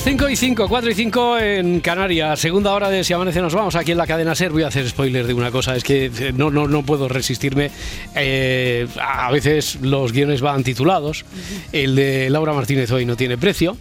[0.00, 3.54] Las 5 y 5, 4 y 5 en Canarias, segunda hora de Si Amanece Nos
[3.54, 4.50] Vamos aquí en la cadena SER.
[4.50, 7.70] Voy a hacer spoiler de una cosa, es que eh, no, no, no puedo resistirme.
[8.16, 11.26] Eh, a veces los guiones van titulados.
[11.70, 13.76] El de Laura Martínez hoy no tiene precio.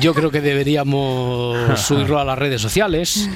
[0.00, 3.28] Yo creo que deberíamos subirlo a las redes sociales.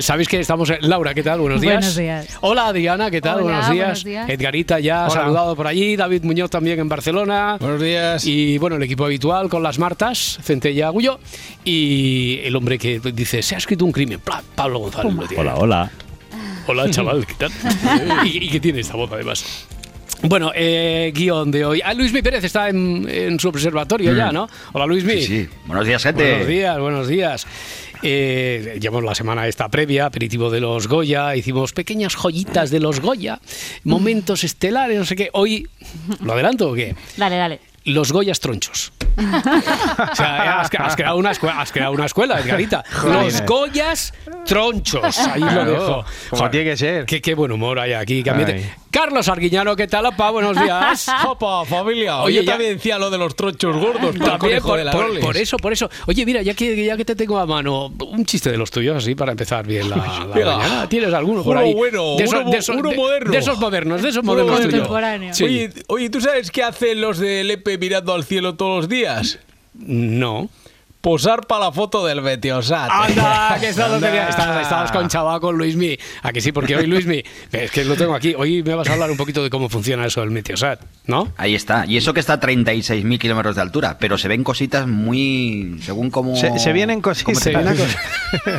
[0.00, 0.68] Sabéis que estamos.
[0.70, 1.38] en- Laura, ¿qué tal?
[1.38, 1.74] Buenos días.
[1.76, 2.38] Buenos días.
[2.40, 3.36] Hola, Diana, ¿qué tal?
[3.36, 3.86] Hola, buenos, días.
[3.86, 4.28] buenos días.
[4.28, 5.94] Edgarita ya ha saludado por allí.
[5.94, 7.58] David Muñoz también en Barcelona.
[7.60, 8.26] Buenos días.
[8.26, 11.20] Y bueno, el equipo habitual con las Martas, Centella Agullo
[11.64, 15.14] y el hombre que dice, se ha escrito un crimen, Pla- Pablo González.
[15.14, 15.40] lo tiene.
[15.42, 15.90] Hola, hola.
[16.66, 17.52] Hola, chaval, ¿qué tal?
[18.26, 19.66] y, y que tiene esta voz además.
[20.22, 21.82] Bueno, eh, guion de hoy.
[21.84, 24.48] Ah, Luis Mi Pérez está en, en su observatorio ya, ¿no?
[24.72, 25.20] Hola, Luis Mi.
[25.20, 25.48] Sí, sí.
[25.66, 26.30] Buenos días, gente.
[26.30, 27.46] Buenos días, buenos días.
[28.02, 33.00] Eh, llevamos la semana esta previa, aperitivo de los Goya, hicimos pequeñas joyitas de los
[33.00, 33.38] Goya,
[33.84, 35.28] momentos estelares, no sé qué.
[35.32, 35.68] Hoy,
[36.22, 36.94] ¿lo adelanto o qué?
[37.18, 37.60] Dale, dale.
[37.84, 38.92] Los Goyas tronchos.
[39.16, 42.84] O sea, has, has creado una escuela, has creado una escuela, Edgarita.
[43.04, 44.12] Los Goyas
[44.46, 45.18] tronchos.
[45.18, 46.04] Ahí lo Claro, dejo.
[46.30, 47.06] como tiene que ser.
[47.06, 48.22] Qué, qué buen humor hay aquí.
[48.90, 50.30] Carlos Arguiñano, ¿qué tal, apa?
[50.30, 51.06] Buenos días.
[51.26, 52.18] Opa, familia.
[52.18, 54.92] Oye, Oye, ya- también decía lo de los tronchos gordos También conejo por, de la
[54.92, 55.90] por- por eso, por eso.
[56.06, 58.96] Oye, mira, ya que, ya que te tengo a mano, un chiste de los tuyos,
[58.96, 60.56] así, para empezar bien la, la Venga.
[60.58, 60.88] mañana.
[60.88, 61.74] ¿Tienes alguno por Uno ahí?
[61.74, 63.30] bueno, de esos, uno de esos- uno de- moderno.
[63.32, 64.70] De esos modernos, de esos modernos tuyos.
[64.72, 65.34] contemporáneo.
[65.34, 65.44] Sí.
[65.44, 69.03] Oye, oye, ¿tú sabes qué hacen los del EPE mirando al cielo todos los días?
[69.74, 70.48] No.
[71.04, 72.88] Posar para la foto del Betiosat.
[72.90, 74.28] Anda, que estás, Anda.
[74.30, 75.98] estabas, estabas con chaval con Luismi.
[76.22, 76.50] ¿A que sí?
[76.50, 77.22] Porque hoy Luismi,
[77.52, 78.34] es que lo tengo aquí.
[78.34, 81.30] Hoy me vas a hablar un poquito de cómo funciona eso del Meteosat, ¿no?
[81.36, 81.84] Ahí está.
[81.86, 85.76] Y eso que está a 36.000 kilómetros de altura, pero se ven cositas muy.
[85.82, 86.36] según cómo.
[86.36, 87.38] Se, se vienen cositas.
[87.44, 87.76] Se vienen.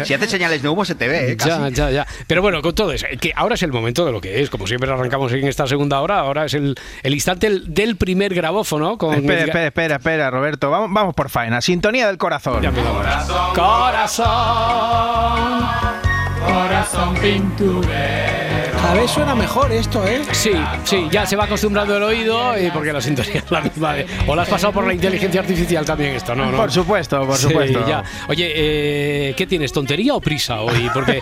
[0.06, 1.38] Si haces señales de humo, se te ve, ¿eh?
[1.38, 1.50] Casi.
[1.50, 2.08] Ya, ya, ya.
[2.28, 4.52] Pero bueno, con todo eso, que ahora es el momento de lo que es.
[4.52, 9.00] Como siempre arrancamos en esta segunda hora, ahora es el, el instante del- primer grabófono.
[9.00, 10.70] Con Espera, espera, espera, espera, Roberto.
[10.70, 11.60] Vamos, vamos por faena.
[11.62, 12.35] Sintonía del corazón.
[12.62, 13.24] Ya me lo habrá.
[13.56, 14.26] Corazón.
[16.46, 18.45] Corazón pinturero.
[18.96, 20.22] Cada vez suena mejor esto, ¿eh?
[20.32, 20.54] Sí,
[20.86, 23.94] sí, ya se va acostumbrando el oído y porque la sintonía es la misma.
[23.94, 26.50] de- o la has pasado por la inteligencia artificial también esto, ¿no?
[26.50, 26.56] no?
[26.56, 27.86] Por supuesto, por Sí, supuesto.
[27.86, 28.02] ya.
[28.30, 29.74] Oye, eh, ¿qué tienes?
[29.74, 30.90] ¿Tontería o prisa hoy?
[30.94, 31.22] Porque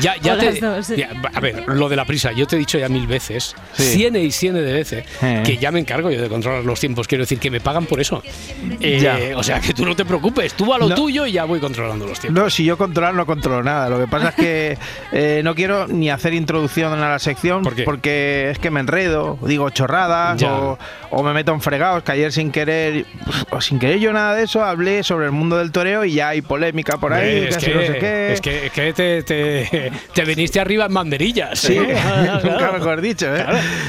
[0.00, 0.46] ya, te.
[0.46, 0.96] las dos, sí.
[0.96, 3.82] ya, a ver, lo de la prisa, yo te he dicho ya mil veces, Sí.
[3.82, 5.42] ciene y ciene de veces, Eh.
[5.44, 7.06] que ya me encargo yo de controlar los tiempos.
[7.06, 8.22] Quiero decir que me pagan por eso.
[8.80, 9.36] Eh, Ya.
[9.36, 10.94] O sea, que tú no te preocupes, tú a lo No.
[10.94, 12.42] tuyo y ya voy controlando los tiempos.
[12.42, 13.90] No, si yo controlar no controlo nada.
[13.90, 14.78] Lo que pasa es que
[15.12, 17.82] eh, no quiero ni hacer introducción a la sección ¿Por qué?
[17.84, 20.78] porque es que me enredo, digo chorradas o,
[21.10, 22.02] o me meto en fregados.
[22.02, 23.06] Que ayer sin querer,
[23.50, 26.28] o sin querer yo nada de eso, hablé sobre el mundo del toreo y ya
[26.28, 27.46] hay polémica por ahí.
[27.48, 28.32] es, que que, no sé qué.
[28.32, 31.58] es que, es que te, te, te viniste arriba en banderillas.
[31.58, 31.96] Sí, ¿eh?
[32.44, 33.44] nunca mejor dicho, ¿eh?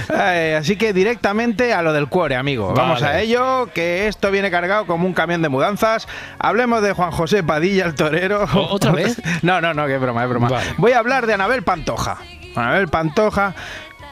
[0.09, 2.73] Ay, así que directamente a lo del cuore, amigo.
[2.73, 3.13] Vamos Vale.
[3.15, 6.07] a ello, que esto viene cargado como un camión de mudanzas.
[6.39, 8.43] Hablemos de Juan José Padilla, el torero.
[8.53, 9.21] ¿O- otra vez?
[9.41, 10.47] No, no, no, es broma, es broma.
[10.49, 10.65] Vale.
[10.77, 12.17] Voy a hablar de Anabel Pantoja.
[12.55, 13.53] Anabel Pantoja.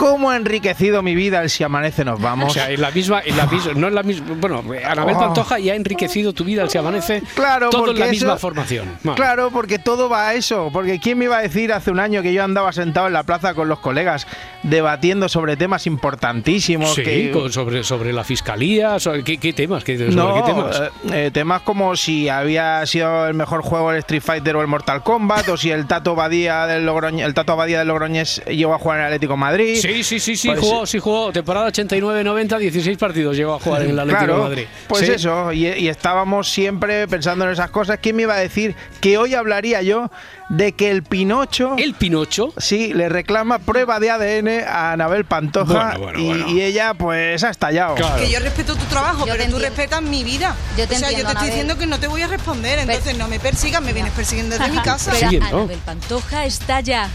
[0.02, 2.54] ¿Cómo ha enriquecido mi vida el si amanece nos O vamos?
[2.54, 5.20] sea, en la misma, en la misma, no en la misma, bueno, Anabel Oh.
[5.20, 8.38] Pantoja ya ha enriquecido tu vida al se amanece, Claro, todo en la eso- misma
[8.38, 8.98] formación.
[9.04, 9.16] Vale.
[9.16, 10.72] Claro, porque todo va a eso.
[10.74, 13.22] Porque ¿quién me iba a decir hace un año que yo andaba sentado en la
[13.22, 14.26] plaza con los colegas
[14.64, 16.96] debatiendo sobre temas importantísimos?
[16.96, 19.84] Sí, que, con- sobre, sobre la fiscalía, sobre, ¿qué, qué temas?
[19.84, 20.80] ¿Qué, sobre No, qué temas?
[20.80, 20.90] eh,
[21.28, 25.04] eh, temas como si había sido el mejor juego el Street Fighter o el Mortal
[25.04, 28.80] Kombat, o si el Tato Badía del Logroñés, el Tato Badía del Logroñés llegó a
[28.80, 29.76] jugar en el Atlético de Madrid.
[29.76, 31.32] Sí, sí, sí, sí, Pues, jugó, sí jugó.
[31.32, 34.66] Temporada 89-90, 16 partidos llegó a jugar en el Atlético Claro, de Madrid.
[34.88, 35.12] pues Sí.
[35.14, 38.00] eso, y, y estábamos siempre pensando en esas cosas.
[38.02, 40.10] ¿Quién me iba a decir que hoy hablaría yo
[40.52, 42.54] de que el Pinocho El Pinocho.
[42.58, 46.50] sí le reclama prueba de ADN a Anabel Pantoja Bueno, bueno, y, bueno.
[46.50, 47.96] y ella pues ha estallado.
[47.96, 48.18] Claro.
[48.22, 50.56] Que yo respeto tu trabajo, Yo pero te tú respetas mi vida.
[50.78, 51.50] Yo te o sea, yo te estoy Anabel.
[51.50, 54.72] diciendo que no te voy a responder, entonces no me persigas, me vienes persiguiendo desde
[54.72, 55.14] mi casa.
[55.14, 55.20] Sí.
[55.22, 55.48] Siguiendo.
[55.60, 57.10] Anabel Pantoja está ya.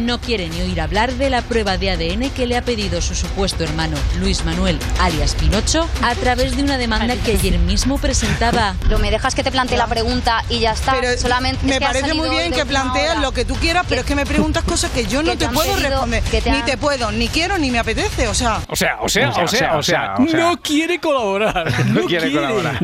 [0.00, 3.14] no quiere ni oír hablar de la prueba de ADN que le ha pedido su
[3.14, 8.74] supuesto hermano Luis Manuel, alias Pinocho, a través de una demanda que ayer mismo presentaba.
[8.82, 10.94] Pero me dejas que te plantee la pregunta y ya está.
[11.00, 14.02] Pero Solamente me es que parece muy bien que planteas lo que tú quieras, pero
[14.02, 16.22] es que me preguntas cosas que yo no te puedo responder.
[16.46, 18.28] Ni te puedo, ni quiero, ni me apetece.
[18.28, 21.72] O sea, O sea, o sea, o sea, o sea, no quiere colaborar.
[21.86, 22.78] No, quiere colaborar.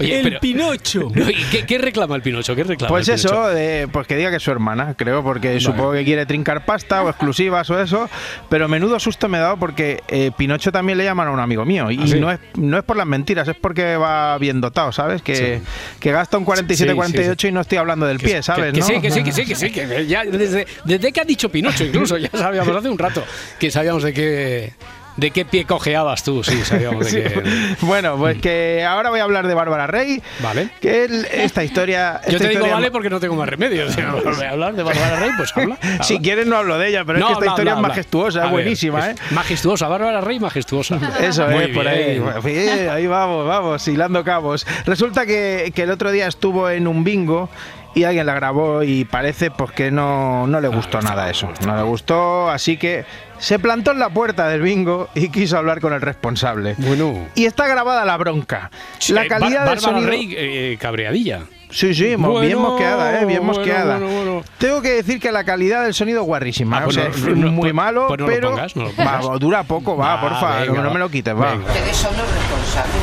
[0.00, 1.10] El Pinocho.
[1.20, 1.34] No, ¿y
[1.66, 2.54] qué, reclama el Pinocho?
[2.54, 5.92] ¿Qué reclama Pues eso, eh, pues que diga que es su hermana, creo, porque supongo
[5.92, 8.08] que quiere trincar pasta o exclusivas o eso.
[8.48, 11.64] Pero menudo susto me he dado porque eh, Pinocho también le llaman a un amigo
[11.64, 11.90] mío.
[11.90, 12.20] Y ¿Ah, sí?
[12.20, 15.20] no, es, no es por las mentiras, es porque va bien dotado, ¿sabes?
[15.22, 15.60] Que,
[15.98, 18.72] que gasta un 47-48 y no estoy hablando del pie, ¿sabes?
[18.72, 21.48] Que, que sí, que sí, que sí, que que ya desde, desde que ha dicho
[21.50, 23.24] Pinocho incluso, ya sabíamos hace un rato
[23.58, 24.72] que sabíamos de qué
[25.16, 27.16] de qué pie cojeabas tú, sí, sabíamos de Sí.
[27.20, 27.76] qué.
[27.82, 30.22] Bueno, pues que ahora voy a hablar de Bárbara Rey.
[30.38, 30.70] Vale.
[30.80, 32.22] Que el- esta historia.
[32.30, 33.90] Yo te digo vale porque no tengo más remedio.
[33.92, 35.76] Si no voy a hablar de Bárbara Rey, pues habla.
[35.82, 36.02] habla.
[36.04, 37.88] Si quieres no hablo de ella, pero No, es que esta habla, historia habla, es
[37.88, 39.14] majestuosa, es ver, buenísima, ¿eh?
[39.26, 40.98] es Majestuosa, Bárbara Rey, majestuosa.
[41.20, 42.22] Eso Muy es, por ahí.
[42.44, 44.66] bien, ahí vamos, vamos, hilando cabos.
[44.86, 47.50] Resulta que, que el otro día estuvo en un bingo
[47.94, 51.48] y alguien la grabó y parece pues que no, no le gustó nada eso.
[51.66, 53.04] No le gustó, así que
[53.38, 56.74] se plantó en la puerta del bingo y quiso hablar con el responsable.
[56.78, 57.26] Bueno.
[57.34, 58.70] Y está grabada la bronca.
[59.08, 60.06] La Eh, calidad Bá- del sonido...
[60.08, 61.40] Rey, eh, cabreadilla.
[61.72, 63.26] Sí, sí, Bueno, bien mosqueada, ¿eh?
[63.26, 63.98] Bien bueno, mosqueada.
[63.98, 64.42] bueno, bueno.
[64.58, 66.78] Tengo que decir que la calidad del sonido es guarrísima.
[66.78, 66.84] Ah, ¿eh?
[66.86, 68.86] pues o sea, no, es no, muy pues- malo, pues no lo pero pongas, no
[68.98, 71.52] va, dura poco, va, Va, porfa, venga, no, no me lo quites, va.
[71.52, 71.66] Venga.
[71.68, 72.96] Ustedes son los responsables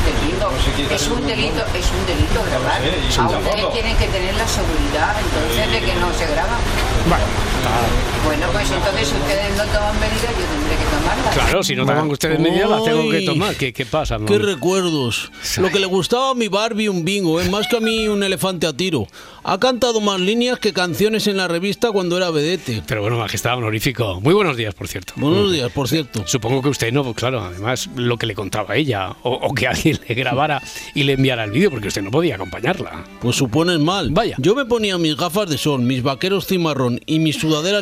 [0.66, 2.80] Es un delito, es un delito grabar.
[2.82, 6.58] A ustedes tienen que tener la seguridad entonces de que no se graba.
[7.08, 7.24] Bueno,
[8.24, 11.34] pues entonces si ustedes no toman medidas, yo tendré que tomarlas.
[11.34, 13.54] Claro, si no toman ustedes medidas, las tengo que tomar.
[13.56, 14.18] ¿Qué, qué pasa?
[14.26, 14.46] Qué mamá?
[14.46, 15.30] recuerdos.
[15.58, 18.22] Lo que le gustaba a mi Barbie un bingo, es más que a mí un
[18.22, 19.06] elefante a tiro.
[19.44, 22.82] Ha cantado más líneas que canciones en la revista cuando era vedete.
[22.86, 24.20] Pero bueno, majestad honorífico.
[24.20, 25.14] Muy buenos días, por cierto.
[25.16, 26.22] Buenos días, por cierto.
[26.26, 29.66] Supongo que usted no, pues claro, además lo que le contaba ella, o, o que
[29.68, 30.62] alguien le grabara
[30.94, 33.04] y le enviara el vídeo, porque usted no podía acompañarla.
[33.20, 34.10] Pues supones mal.
[34.10, 34.36] Vaya.
[34.38, 37.80] Yo me ponía mis gafas de sol, mis vaqueros cimarrón y mi sudadera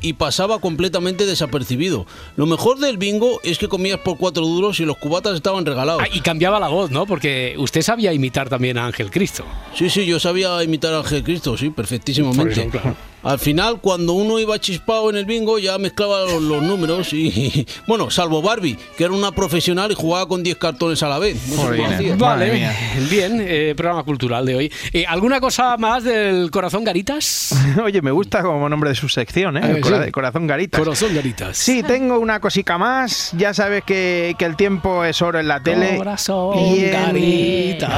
[0.00, 2.06] y pasaba completamente desapercibido.
[2.36, 6.02] Lo mejor del bingo es que comías por cuatro duros y los cubatas estaban regalados.
[6.04, 7.06] Ah, y cambiaba la voz, ¿no?
[7.06, 9.44] Porque usted sabía imitar también a Ángel Cristo.
[9.74, 12.60] Sí, sí, yo sabía imitar a Ángel Cristo, sí, perfectísimamente.
[12.62, 12.96] Eso, claro.
[13.22, 17.66] Al final, cuando uno iba chispado en el bingo, ya mezclaba los, los números y,
[17.86, 21.36] bueno, salvo Barbie, que era una profesional y jugaba con 10 cartones a la vez.
[21.48, 21.62] No.
[21.62, 22.72] Madre Vale, mía.
[23.10, 24.72] bien, eh, programa cultural de hoy.
[24.92, 27.54] Eh, ¿Alguna cosa más del corazón Garitas?
[27.84, 29.76] Oye, me gusta como nombre de su sección, ¿eh?
[29.76, 30.10] Eh, cora- sí.
[30.10, 30.80] Corazón Garitas.
[30.80, 31.56] Corazón Garitas.
[31.56, 33.30] Sí, tengo una cosica más.
[33.36, 35.96] Ya sabes que, que el tiempo es oro en la tele.
[35.96, 37.90] Corazón y en- Garitas.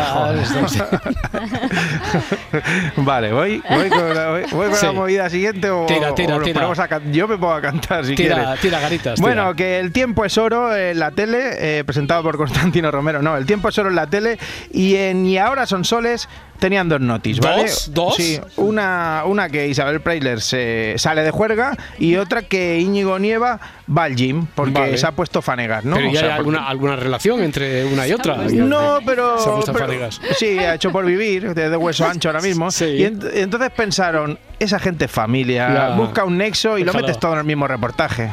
[2.96, 4.86] vale, voy, voy con, la, voy- voy con Sí.
[4.86, 6.54] la movida siguiente o, Tira, tira, o nos tira.
[6.54, 8.60] ponemos a can- Yo me pongo a cantar si Tira, quieres.
[8.60, 12.90] tira, Garitas, Bueno, que el tiempo es oro en la tele, eh, presentado por Constantino
[12.90, 13.22] Romero.
[13.22, 14.38] No, el tiempo es oro en la tele
[14.72, 16.28] y en Y ahora son soles
[16.64, 17.64] tenían dos noticias, ¿vale?
[17.64, 17.90] ¿Dos?
[17.92, 18.14] ¿Dos?
[18.16, 23.60] Sí, una, una que Isabel Preisler se sale de juerga y otra que Íñigo Nieva
[23.86, 24.96] va al gym porque Vale.
[24.96, 25.96] se ha puesto fanegas, ¿no?
[25.96, 28.36] ¿Pero O ya sea, hay porque- alguna, alguna relación entre una y otra?
[28.36, 30.20] no, pero, Se ha puesto pero- fánegas.
[30.38, 32.70] sí, ha hecho por vivir, de, de hueso ancho ahora mismo.
[32.70, 32.86] Sí.
[32.86, 35.88] Y, ent- entonces pensaron, esa gente es familia, Ya.
[35.96, 38.32] busca un nexo y lo metes todo en el mismo reportaje.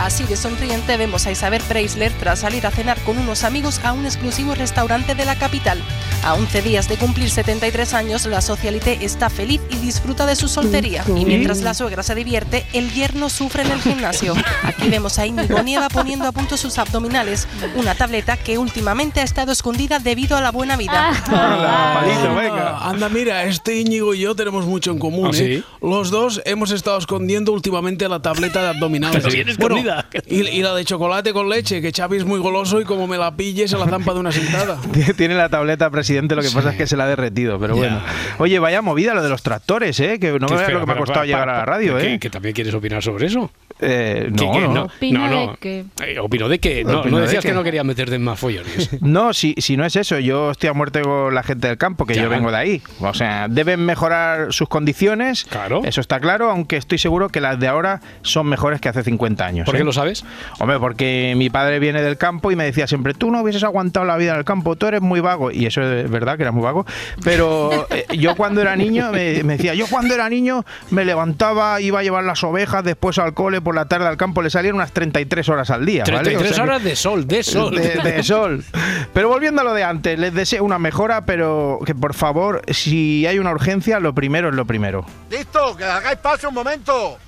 [0.00, 3.92] Así de sonriente vemos a Isabel Preisler tras salir a cenar con unos amigos a
[3.92, 5.78] un exclusivo restaurante de la capital.
[6.24, 10.48] A 11 días de cumplir 73 años, la socialité está feliz y disfruta de su
[10.48, 11.04] soltería.
[11.06, 14.34] Y mientras la suegra se divierte, el yerno sufre en el gimnasio.
[14.62, 19.24] Aquí vemos a Íñigo Nieva poniendo a punto sus abdominales, una tableta que últimamente ha
[19.24, 21.12] estado escondida debido a la buena vida.
[21.26, 22.70] Palito, venga.
[22.78, 25.26] Anda, anda, mira, este Íñigo y yo tenemos mucho en común.
[25.26, 25.62] ¿Ah, ¿eh?
[25.62, 25.64] sí?
[25.86, 29.16] Los dos hemos estado escondiendo últimamente la tableta de abdominales.
[29.22, 29.89] Pero bien escondida.
[30.26, 33.18] y, y la de chocolate con leche, que Xavi es muy goloso y como me
[33.18, 34.80] la pille se la zampa de una sentada.
[35.16, 38.00] Tiene la tableta presidente, lo que pasa es que se la ha derretido, pero bueno.
[38.38, 40.18] Oye, vaya movida lo de los tractores, ¿eh?
[40.18, 42.14] Que no me veas lo que me ha costado pa- llegar a la radio, ¿que-
[42.14, 42.18] ¿eh?
[42.18, 43.50] ¿Que también quieres opinar sobre eso?
[43.82, 44.82] Eh, ¿Que- no, que no.
[44.84, 47.54] Opina no, de que- Eh, opino de que no, Opino no de decías que que-
[47.54, 48.90] no querías meterte en más follones.
[49.00, 52.04] No, si, si no es eso, yo estoy a muerte con la gente del campo,
[52.06, 52.22] que Ya.
[52.24, 52.82] yo vengo de ahí.
[53.00, 55.80] O sea, deben mejorar sus condiciones, Claro.
[55.84, 59.46] eso está claro, aunque estoy seguro que las de ahora son mejores que hace 50
[59.46, 59.66] años.
[59.70, 60.24] ¿Por qué lo sabes?
[60.58, 64.06] Hombre, porque mi padre viene del campo y me decía siempre, tú no hubieses aguantado
[64.06, 65.50] la vida en el campo, tú eres muy vago.
[65.50, 66.84] Y eso es verdad que era muy vago.
[67.24, 71.80] Pero eh, yo cuando era niño, me, me decía, yo cuando era niño me levantaba,
[71.80, 74.74] iba a llevar las ovejas, después al cole, por la tarde al campo, le salían
[74.74, 76.04] unas 33 horas al día.
[76.04, 76.18] ¿vale?
[76.18, 77.74] O 33 sea que- horas de sol, de sol.
[77.74, 78.64] de, de sol.
[79.12, 83.26] Pero volviendo a lo de antes, les deseo una mejora, pero que por favor, si
[83.26, 85.04] hay una urgencia, lo primero es lo primero.
[85.30, 85.76] ¡Listo!
[85.76, 87.18] ¡Que hagáis paso un momento!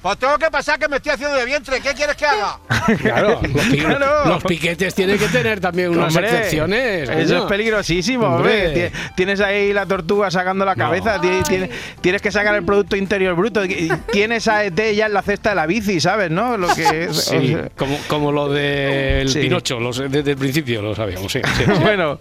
[0.00, 1.80] Pues tengo que pasar que me estoy haciendo de vientre.
[1.80, 2.58] ¿Qué quieres que haga?
[3.02, 4.24] Claro, los, pi- Claro.
[4.26, 7.08] los piquetes tienen que tener también unas Hombre, excepciones.
[7.08, 7.38] Eso coño.
[7.38, 8.66] es peligrosísimo, Hombre.
[8.68, 8.90] hombre.
[8.90, 11.68] Ti- Tienes ahí la tortuga sacando la cabeza, ti- tiene-
[12.00, 13.62] tienes que sacar el Producto Interior Bruto.
[14.10, 16.30] Tienes a ET ya en la cesta de la bici, ¿sabes?
[16.30, 16.56] ¿No?
[16.56, 19.40] Lo que es- Sí, o sea, como, como lo del Sí.
[19.40, 21.30] Pinocho, los- desde el principio lo sabíamos.
[21.30, 21.64] Sí, sí.
[21.82, 22.18] bueno,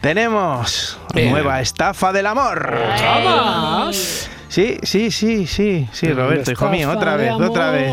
[0.00, 1.28] tenemos Eh.
[1.30, 2.78] nueva estafa del amor.
[2.94, 4.30] ¿Otra más?
[4.54, 7.92] Sí, sí, sí, sí, sí, Roberto, hijo mío, otra vez, otra vez.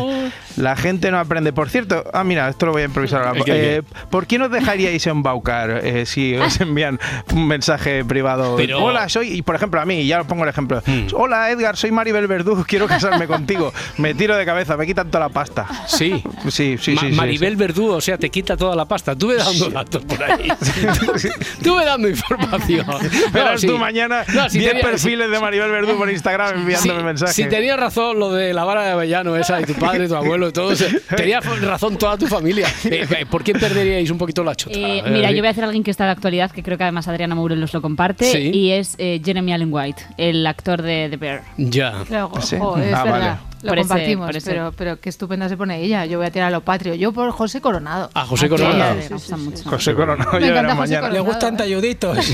[0.56, 1.52] La gente no aprende.
[1.52, 3.38] Por cierto, ah, mira, esto lo voy a improvisar ahora.
[3.38, 6.98] ¿El qué, Eh, ¿Por qué nos dejaríais embaucar eh, si os envían
[7.32, 8.56] un mensaje privado?
[8.56, 10.82] Pero- Hola, soy, y por ejemplo, a mí, ya os pongo el ejemplo.
[10.86, 11.06] Hmm.
[11.14, 13.72] Hola, Edgar, soy Maribel Verdú, quiero casarme contigo.
[13.98, 15.66] Me tiro de cabeza, me quitan toda la pasta.
[15.86, 16.22] Sí.
[16.48, 17.08] Sí, sí, Ma- sí.
[17.10, 19.14] sí, Maribel Verdú, o sea, te quita toda la pasta.
[19.16, 20.48] Tú ve dando datos por ahí.
[21.62, 22.86] tú ve dando información.
[23.32, 23.66] Verás No, sí.
[23.66, 27.34] tú mañana No, si 10 tenía- perfiles de Maribel Verdú por Instagram enviándome mensajes.
[27.34, 30.41] si tenías razón lo de la vara de Avellano esa y tu padre, tu abuelo
[30.48, 32.66] y todo, se- tenía razón toda tu familia.
[32.84, 34.78] Eh, eh, ¿Por qué perderíais un poquito la chota?
[34.78, 36.76] Eh, Eh, mira, yo voy a hacer a alguien que está de actualidad, que creo
[36.78, 38.50] que además Adriana Morelos lo comparte, Sí.
[38.52, 41.42] y es eh, Jeremy Allen White, el actor de The Bear.
[41.56, 42.02] Ya.
[42.06, 42.56] Claro, Sí.
[42.58, 43.20] jo, es Ah, verdad.
[43.20, 43.51] vale.
[43.62, 46.04] Lo ese- compartimos, ese- pero, pero qué estupenda se pone ella.
[46.06, 46.94] Yo voy a tirar a lo patrio.
[46.94, 48.10] Yo por José Coronado.
[48.14, 48.94] Ah, José Coronado.
[49.00, 49.64] sí, Me sí, sí.
[49.64, 51.08] José Coronado encanta José mañana.
[51.08, 51.24] Le Coronado.
[51.24, 52.18] gustan talluditos.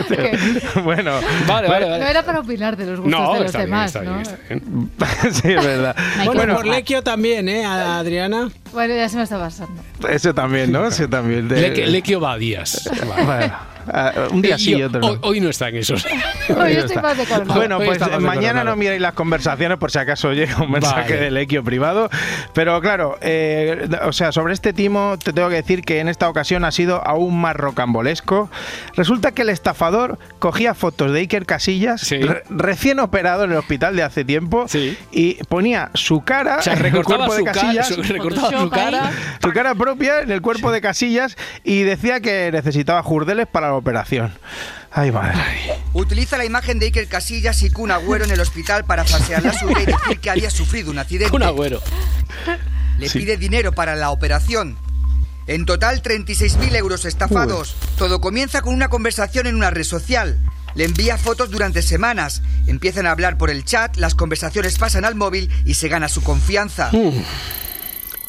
[0.84, 1.12] bueno,
[1.46, 3.86] Vale, vale, No era para opinar de los gustos No, de los está bien, demás,
[3.86, 4.20] está bien, ¿no?
[4.20, 4.90] está bien.
[5.34, 5.96] sí, es verdad.
[6.16, 7.64] Bueno, Bueno, por Lequio también, ¿eh?
[7.64, 8.50] A Adriana.
[8.72, 9.82] Bueno, ya se me está pasando.
[10.08, 10.86] ese también, ¿no?
[10.86, 11.48] Ese también.
[11.48, 12.88] de- Lequio va a días.
[13.24, 13.52] Bueno,
[13.92, 15.06] ah, un día sí y otro no.
[15.10, 16.04] hoy, hoy no está en esos.
[16.04, 16.12] Hoy
[16.48, 17.02] Ya estoy está.
[17.02, 17.54] más de Coronado.
[17.58, 21.24] Bueno, Hoy pues mañana no miréis las conversaciones por si acaso llega un mensaje Vale.
[21.24, 22.10] del Equio privado.
[22.54, 26.28] Pero claro, eh, o sea, sobre este timo te tengo que decir que en esta
[26.28, 28.50] ocasión ha sido aún más rocambolesco.
[28.96, 32.18] Resulta que el estafador cogía fotos de Iker Casillas, Sí.
[32.20, 34.96] re- recién operado en el hospital de hace tiempo, Sí.
[35.12, 37.88] y ponía su cara O sea, en el recortaba cuerpo su, de ca- Casillas.
[37.88, 38.70] su- recortaba su ahí.
[38.70, 39.10] cara.
[39.42, 43.76] su cara propia en el cuerpo de Casillas y decía que necesitaba jurdeles para la
[43.76, 44.32] operación.
[44.92, 45.38] Ay, madre.
[45.92, 49.52] Utiliza la imagen de Iker Casillas y Kun Agüero en el hospital para falsear la
[49.52, 51.34] suya y decir que había sufrido un accidente.
[51.34, 51.80] Un agüero.
[52.98, 54.76] Le pide dinero para la operación.
[55.46, 57.74] En total, 36.000 euros estafados.
[57.96, 60.38] Todo comienza con una conversación en una red social.
[60.74, 62.42] Le envía fotos durante semanas.
[62.66, 66.22] Empiezan a hablar por el chat, las conversaciones pasan al móvil y se gana su
[66.22, 66.90] confianza.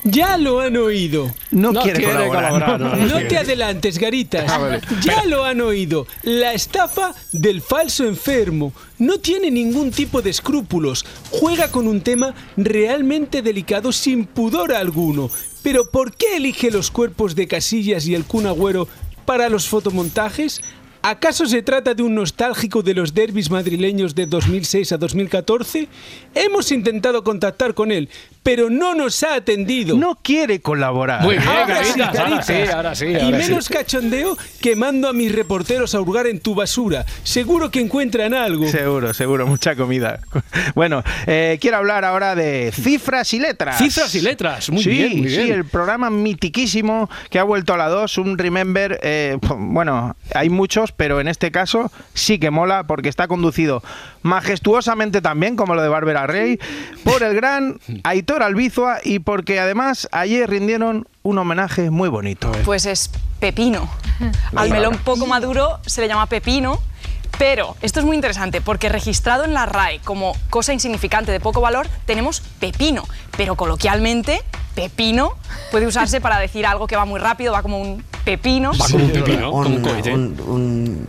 [0.03, 1.31] Ya lo han oído.
[1.51, 2.51] No, No quiere, quiere colaborar.
[2.51, 4.45] colaborar, no, te adelantes, Garitas.
[4.49, 4.81] Ah, vale.
[5.03, 6.07] Ya lo han oído.
[6.23, 8.73] La estafa del falso enfermo.
[8.97, 11.05] No tiene ningún tipo de escrúpulos.
[11.29, 15.29] Juega con un tema realmente delicado sin pudor alguno.
[15.61, 18.87] Pero ¿por qué elige los cuerpos de Casillas y el Kun Agüero
[19.25, 20.61] para los fotomontajes?
[21.03, 25.87] ¿Acaso se trata de un nostálgico de los derbis madrileños de 2006 a 2014?
[26.35, 28.07] Hemos intentado contactar con él,
[28.43, 29.97] pero no nos ha atendido.
[29.97, 31.21] No quiere colaborar.
[31.21, 33.05] Muy bien, Ahora sí, ahora sí, ahora sí.
[33.07, 33.31] Y sí.
[33.31, 37.05] menos cachondeo que mando a mis reporteros a hurgar en tu basura.
[37.23, 38.67] Seguro que encuentran algo.
[38.67, 40.19] Seguro, seguro, mucha comida.
[40.75, 43.77] Bueno, eh, quiero hablar ahora de cifras y letras.
[43.77, 45.45] Cifras y letras, muy sí, bien, muy bien.
[45.45, 48.99] Sí, el programa mitiquísimo que ha vuelto a la 2, un Remember.
[49.03, 53.83] eh, bueno, hay muchos, pero en este caso sí que mola porque está conducido
[54.23, 56.59] majestuosamente también, como lo de Bárbara Rey,
[57.03, 62.51] por el gran Aitor Albizua y porque además ayer rindieron un homenaje muy bonito.
[62.65, 63.09] Pues es
[63.39, 63.89] pepino.
[64.55, 66.79] Al melón poco maduro se le llama pepino.
[67.37, 71.59] Pero esto es muy interesante porque registrado en la RAE como cosa insignificante de poco
[71.59, 73.03] valor tenemos pepino,
[73.35, 74.41] pero coloquialmente
[74.75, 75.33] pepino
[75.71, 78.71] puede usarse para decir algo que va muy rápido, va como un pepino.
[78.73, 80.13] Va como un pepino, como un Un- cohete.
[80.13, 81.07] un- un-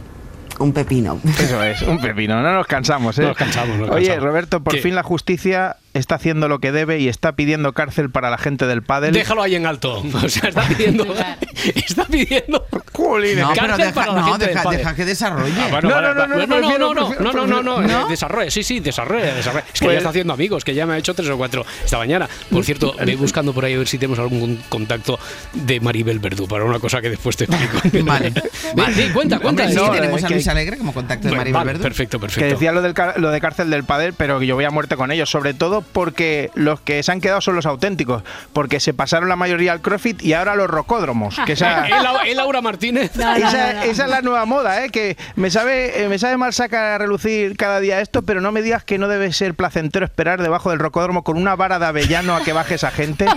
[0.59, 1.21] un pepino.
[1.39, 3.23] Eso es, un pepino, no nos cansamos, ¿eh?
[3.23, 4.25] No nos cansamos, no nos Oye, cansamos.
[4.25, 4.81] Roberto, por ¿Qué?
[4.81, 8.67] fin la justicia está haciendo lo que debe y está pidiendo cárcel para la gente
[8.67, 9.13] del pádel.
[9.13, 10.03] Déjalo ahí en alto.
[10.23, 11.05] O sea, está pidiendo.
[11.75, 12.65] está pidiendo.
[12.73, 15.53] No, pero cárcel deja, para la no, gente del deja, deja que desarrolle.
[15.59, 17.63] Ah, bueno, No, vale, no, no, no, no, no, prefiero- no, no, prefiero- no, no,
[17.63, 18.07] no, no, ¿No?
[18.07, 19.65] eh, desarrolla, sí, sí, desarrolla, desarrolla.
[19.73, 21.65] Es que Pues- ya está haciendo amigos, que ya me ha hecho tres o cuatro
[21.85, 22.29] esta mañana.
[22.51, 25.19] Por cierto, voy buscando por ahí a ver si tenemos algún contacto
[25.53, 28.05] de Maribel Verdú para una cosa que después te explico.
[28.05, 28.33] Vale,
[28.75, 28.95] vale.
[28.95, 29.65] Sí, cuenta, cuenta.
[29.65, 31.83] Hombre, sí, No, tenemos eh, a que- Luis Alegre como contacto de Maribel vale, Verdú.
[31.83, 32.51] perfecto, Que perfecto.
[32.55, 34.97] decía lo, del, car- lo de cárcel del pádel, pero que yo voy a muerte
[34.97, 38.23] con ellos, sobre todo porque los que se han quedado son los auténticos,
[38.53, 42.35] porque se pasaron la mayoría al CrossFit y ahora los rocódromos, que esa, ¿Eh, Lau-
[42.35, 43.11] Laura Martínez.
[43.17, 44.91] esa, esa es la nueva moda, ¿eh?
[44.91, 48.53] que me sabe, eh, me sabe mal sacar a relucir cada día esto, pero no
[48.53, 51.87] me digas que no debe ser placentero esperar debajo del rocódromo con una vara de
[51.87, 53.27] avellano a que baje esa gente.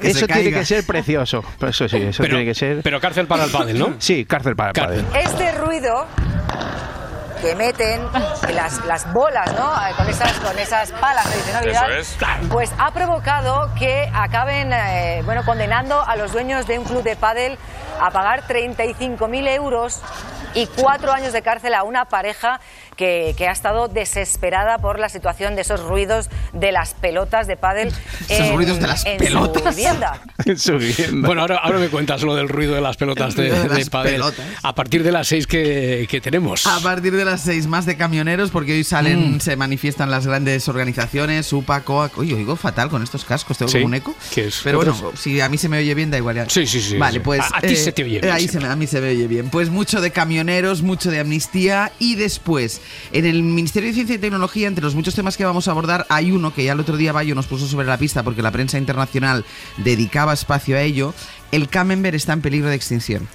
[0.00, 1.44] Que eso tiene que ser precioso.
[1.58, 2.80] Pues Eso sí, eso Pero, tiene que ser.
[2.82, 3.94] pero cárcel para el pádel, ¿no?
[3.98, 5.04] Sí, cárcel para el Cárcel.
[5.04, 5.24] pádel.
[5.26, 6.06] Este ruido
[7.44, 8.00] que meten
[8.54, 9.70] las, las bolas, ¿no?
[9.86, 11.26] Eh, Con esas, con esas palas
[11.62, 12.16] Eso es.
[12.50, 17.16] pues ha provocado que acaben, eh, bueno, condenando a los dueños de un club de
[17.16, 17.58] pádel
[18.00, 20.00] a pagar 35.000 euros
[20.54, 22.60] y cuatro años de cárcel a una pareja
[22.96, 27.56] que, que ha estado desesperada por la situación de esos ruidos de las pelotas de
[27.56, 27.88] pádel
[28.28, 29.74] Esos en, ruidos de las en pelotas.
[30.56, 31.26] su vivienda.
[31.26, 33.90] Bueno, ahora, ahora me cuentas lo del ruido de las pelotas de, de de las
[33.90, 34.12] pádel.
[34.14, 34.46] pelotas.
[34.62, 36.66] A partir de las seis que, que tenemos.
[36.66, 40.68] A partir de las seis más de camioneros, porque hoy salen, se manifiestan las grandes
[40.68, 42.18] organizaciones, UPA, COAC.
[42.18, 44.14] Oye, oigo fatal con estos cascos, tengo Sí, como un eco.
[44.34, 44.60] ¿qué es?
[44.64, 46.36] Pero ¿Qué bueno, si a mí se me oye bien, da igual.
[46.36, 46.48] ya.
[46.48, 47.20] Sí, sí, sí, Vale, sí.
[47.24, 47.40] pues.
[47.40, 49.26] A- a ti se te oye bien, Ahí se me- a mí se me oye
[49.26, 49.50] bien.
[49.50, 52.80] Pues mucho de camioneros, mucho de amnistía y después,
[53.12, 56.06] en el Ministerio de Ciencia y Tecnología, entre los muchos temas que vamos a abordar,
[56.08, 58.50] hay uno que ya el otro día Bayo nos puso sobre la pista porque la
[58.50, 59.44] prensa internacional
[59.78, 61.14] dedicaba espacio a ello.
[61.52, 63.28] El camembert está en peligro de extinción.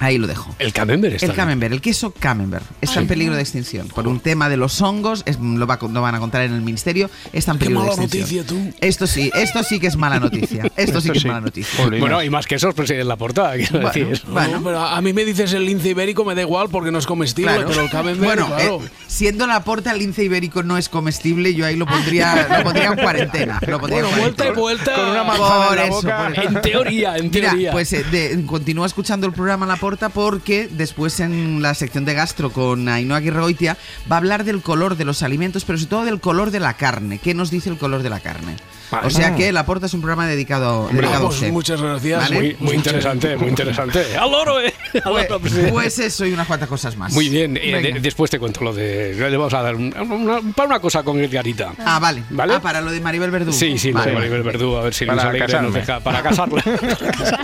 [0.00, 0.54] Ahí lo dejo.
[0.58, 1.36] El camembert está El bien.
[1.36, 3.86] camembert, el queso camembert, está en peligro de extinción.
[3.88, 6.62] Por un tema de los hongos, es- lo, va- lo van a contar en el
[6.62, 8.46] ministerio, está en Qué peligro de mala extinción.
[8.46, 8.76] noticia, tú.
[8.80, 10.70] Esto sí, esto sí que es mala noticia.
[10.76, 11.26] Esto, sí que sí.
[11.26, 11.86] es mala noticia.
[11.86, 14.22] Bueno, hay más quesos, pero sí en la portada, quiero Bueno, decir.
[14.28, 14.60] bueno.
[14.64, 17.52] pero a mí me dices el lince ibérico, me da igual porque no es comestible,
[17.52, 17.68] Claro.
[17.68, 18.80] pero el camembert, bueno, claro.
[18.82, 22.64] eh, siendo la porta el lince ibérico no es comestible, yo ahí lo pondría, lo
[22.64, 23.60] pondría en cuarentena.
[23.66, 24.94] Lo pondría en Bueno, vuelta y vuelta.
[24.94, 26.22] Con una manzana Por en la eso, boca.
[26.24, 26.42] por eso.
[26.48, 27.72] En teoría, en Mira, teoría.
[27.72, 32.14] pues eh, de- continúa escuchando el programa La Porta porque después en la sección de
[32.14, 33.76] gastro con Ainhoa Aguirregoitia
[34.10, 36.74] va a hablar del color de los alimentos, pero sobre todo del color de la
[36.74, 37.18] carne.
[37.18, 38.56] ¿Qué nos dice el color de la carne?
[38.90, 39.06] Vale.
[39.06, 41.50] O sea que La Porta es un programa dedicado, Hombre, dedicado a usted.
[41.52, 42.20] muchas gracias.
[42.22, 42.34] ¿Vale?
[42.36, 44.16] Muy, muy interesante, muy interesante.
[44.20, 44.72] ¡Al loro, eh!
[45.04, 47.12] Al Pues, pues eso y unas cuantas cosas más.
[47.12, 49.14] Muy bien, eh, de- después te cuento lo de.
[49.14, 51.72] Le vamos a dar una, para una cosa con Edgarita.
[51.78, 52.24] Ah, vale.
[52.30, 52.54] ¿Vale?
[52.54, 53.52] Ah, para lo de Maribel Verdú.
[53.52, 54.12] Sí, sí, lo de.
[54.12, 56.62] Maribel Verdú, a ver si Para Luis Alegre nos deja para casarla.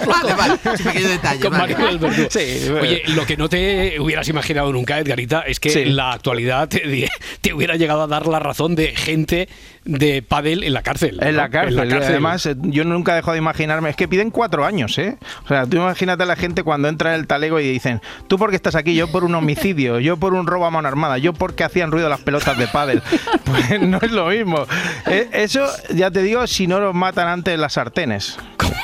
[0.07, 0.55] Vale, vale.
[0.75, 1.41] Es un pequeño detalle.
[1.41, 1.75] Con vale.
[1.76, 2.26] Maribel Verdú.
[2.31, 5.85] Sí, Oye, lo que no te hubieras imaginado nunca, Edgarita, es que Sí.
[5.85, 9.49] la actualidad te hubiera llegado a dar la razón de gente
[9.87, 11.19] de pádel en la cárcel.
[11.21, 11.43] En ¿no?
[11.43, 11.78] la cárcel.
[11.78, 12.12] En la cárcel.
[12.12, 13.90] Además, eh, yo nunca dejo de imaginarme.
[13.90, 15.16] Es que piden cuatro años, ¿eh?
[15.45, 18.38] O sea, tú imagínate a la gente cuando entra en el talego y dicen: Tú
[18.38, 21.33] porque estás aquí, yo por un homicidio, yo por un robo a mano armada, yo
[21.33, 23.02] porque hacían ruido las pelotas de pádel.
[23.45, 24.66] Pues no es lo mismo.
[25.07, 28.39] Eh, Eso, ya te digo, si no los matan antes las sartenes.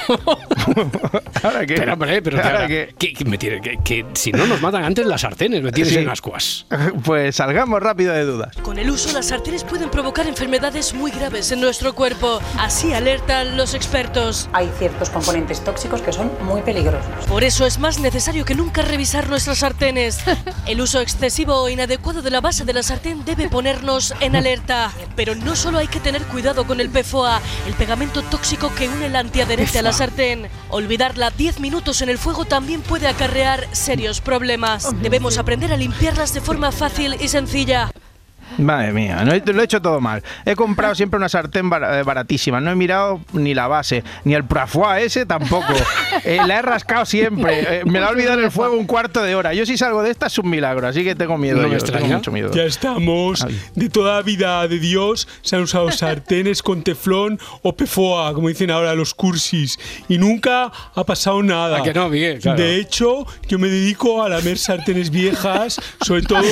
[1.42, 1.74] ¿Ahora qué?
[1.74, 2.94] Pero, hombre, pero ¿Ahora qué?
[2.98, 5.92] que, que me tiene- que- que si no nos matan antes las sartenes, me tienes
[5.92, 5.98] Sí.
[6.00, 6.66] en ascuas.
[7.05, 8.57] Pues salgamos rápido de dudas.
[8.62, 12.40] Con el uso, las sartenes pueden provocar enfermedades muy graves en nuestro cuerpo.
[12.59, 14.48] Así alertan los expertos.
[14.52, 17.26] Hay ciertos componentes tóxicos que son muy peligrosos.
[17.28, 20.20] Por eso es más necesario que nunca revisar nuestras sartenes.
[20.66, 24.92] El uso excesivo o inadecuado de la base de la sartén debe ponernos en alerta.
[25.16, 29.07] Pero no solo hay que tener cuidado con el PFOA, el pegamento tóxico que une
[29.07, 30.49] el antiadherente la sartén.
[30.71, 34.88] Olvidarla 10 minutos en el fuego también puede acarrear serios problemas.
[35.03, 37.91] Debemos aprender a limpiarlas de forma fácil y sencilla.
[38.58, 40.22] Madre mía, no he- lo he hecho todo mal.
[40.44, 42.60] He comprado siempre una sartén bar- eh, baratísima.
[42.60, 45.72] No he mirado ni la base, ni el prafois ese tampoco.
[46.24, 47.80] Eh, la he rascado siempre.
[47.80, 49.54] Eh, me la he olvidado en el fuego un cuarto de hora.
[49.54, 51.56] Yo si salgo de esta es un milagro, así que tengo miedo.
[51.56, 52.02] No me yo, extraña.
[52.04, 52.50] tengo mucho miedo.
[52.52, 53.46] Ya estamos.
[53.74, 58.48] De toda la vida de Dios se han usado sartenes con teflón o pefoa, como
[58.48, 59.78] dicen ahora los cursis.
[60.08, 61.78] Y nunca ha pasado nada.
[61.78, 62.40] ¿A que no, Miguel?
[62.40, 62.58] Claro.
[62.62, 66.42] De hecho, yo me dedico a lamer sartenes viejas, sobre todo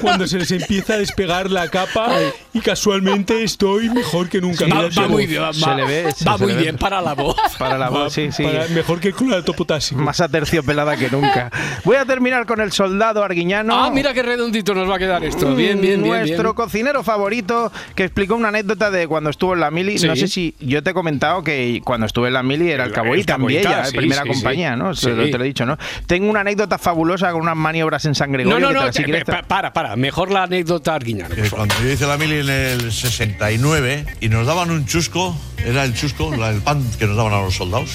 [0.00, 2.10] cuando se les empieza a despegar la capa
[2.52, 4.64] y casualmente estoy mejor que nunca.
[4.64, 6.56] Va, Mira, va tengo- muy bien, va, Se le ve, se- va se muy le
[6.56, 6.62] ve.
[6.62, 7.36] bien para la voz.
[7.58, 8.42] Para la Va voz, sí, sí.
[8.42, 10.00] para- mejor que clorato potásico.
[10.00, 11.50] Más aterciopelada que nunca.
[11.84, 13.74] Voy a terminar con el soldado arguiñano.
[13.84, 15.54] Ah, mira qué redondito nos va a quedar esto.
[15.54, 16.14] Bien, bien, bien.
[16.14, 16.54] Nuestro bien.
[16.54, 19.98] cocinero favorito que explicó una anécdota de cuando estuvo en la mili.
[19.98, 20.06] Sí.
[20.06, 22.90] No sé si yo te he comentado que cuando estuve en la mili era el
[22.90, 24.78] El- Caboí el también, ya, sí, primera sí, compañía, sí.
[24.78, 24.94] ¿no?
[24.94, 25.06] Sí.
[25.06, 25.76] Te, lo, te lo he dicho, ¿no?
[26.06, 29.04] Tengo una anécdota fabulosa con unas maniobras en San No, no, que te no, que-
[29.04, 29.96] quieres te- pa- para, para.
[29.96, 31.33] Mejor la anécdota arguiñana.
[31.50, 35.94] Cuando yo hice la mili en el 69 y nos daban un chusco, era el
[35.94, 37.90] chusco, el pan que nos daban a los soldados,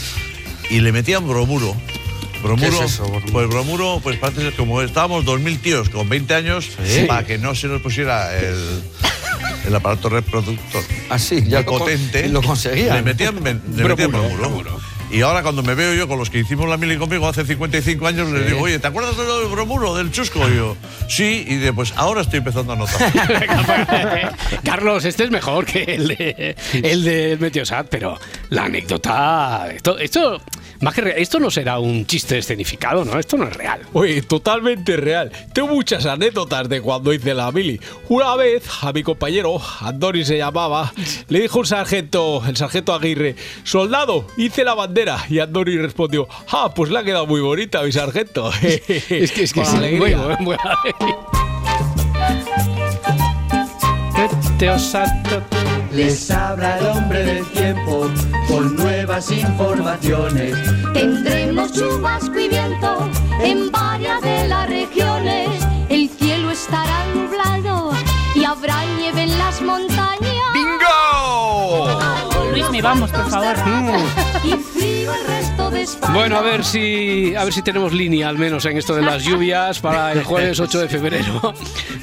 [0.70, 1.76] y le metían bromuro.
[2.44, 3.32] Bromuro, ¿Qué es eso, bromuro?
[3.34, 7.06] pues bromuro, pues parece ser como estábamos 2.000 tíos con 20 años, Sí.
[7.08, 8.82] para que no se nos pusiera el,
[9.68, 12.26] el aparato reproductor Así, ya lo con- potente.
[12.26, 12.96] y lo conseguían.
[12.96, 14.80] Le metían, le metían Bromuro, bromuro.
[15.12, 18.06] Y ahora cuando me veo yo con los que hicimos la mili conmigo hace 55
[18.06, 20.48] años, les digo, oye, ¿te acuerdas de lo del bromuro, del chusco?
[20.48, 23.12] Y yo, sí, y de, pues ahora estoy empezando a notar.
[24.64, 28.20] Carlos, este es mejor que el de el del Meteosat, pero
[28.50, 29.68] la anécdota.
[29.74, 30.42] Esto, esto,
[30.82, 33.20] más que esto no será un chiste escenificado, ¿no?
[33.20, 33.82] Esto no es real.
[33.94, 35.32] Oye, totalmente real.
[35.54, 37.80] Tengo muchas anécdotas de cuando hice la mili.
[38.08, 40.94] Una vez a mi compañero, Andoni se llamaba,
[41.28, 45.26] le dijo un sargento, el sargento Aguirre, soldado, hice la bandera.
[45.30, 48.52] Y Andoni respondió, ah, pues le ha quedado muy bonita mi sargento.
[48.62, 49.64] es que es que
[54.60, 55.42] Teo santo,
[55.92, 58.08] les habla el hombre del tiempo
[58.48, 60.56] con nuevas informaciones.
[60.94, 63.10] Tendremos chubasco y viento
[63.42, 65.50] en varias de las regiones.
[65.90, 67.92] El cielo estará nublado
[68.36, 70.54] y habrá nieve en las montañas.
[70.54, 72.00] ¡Bingo!
[72.52, 73.56] Luis, me vamos, por favor.
[74.44, 75.49] Y frío el resto de España.
[76.14, 79.24] Bueno, a ver si a ver si tenemos línea al menos en esto de las
[79.24, 81.54] lluvias para el jueves 8 de febrero.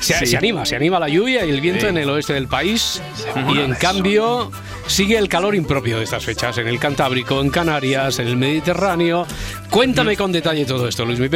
[0.01, 0.27] Se, Sí.
[0.27, 1.87] se anima, se anima la lluvia y el viento Sí.
[1.89, 3.03] en el oeste del país
[3.35, 4.51] y mola en cambio
[4.87, 9.27] sigue el calor impropio de estas fechas en el Cantábrico, en Canarias, en el Mediterráneo.
[9.71, 11.29] Cuéntame con detalle todo esto, Luis Mi.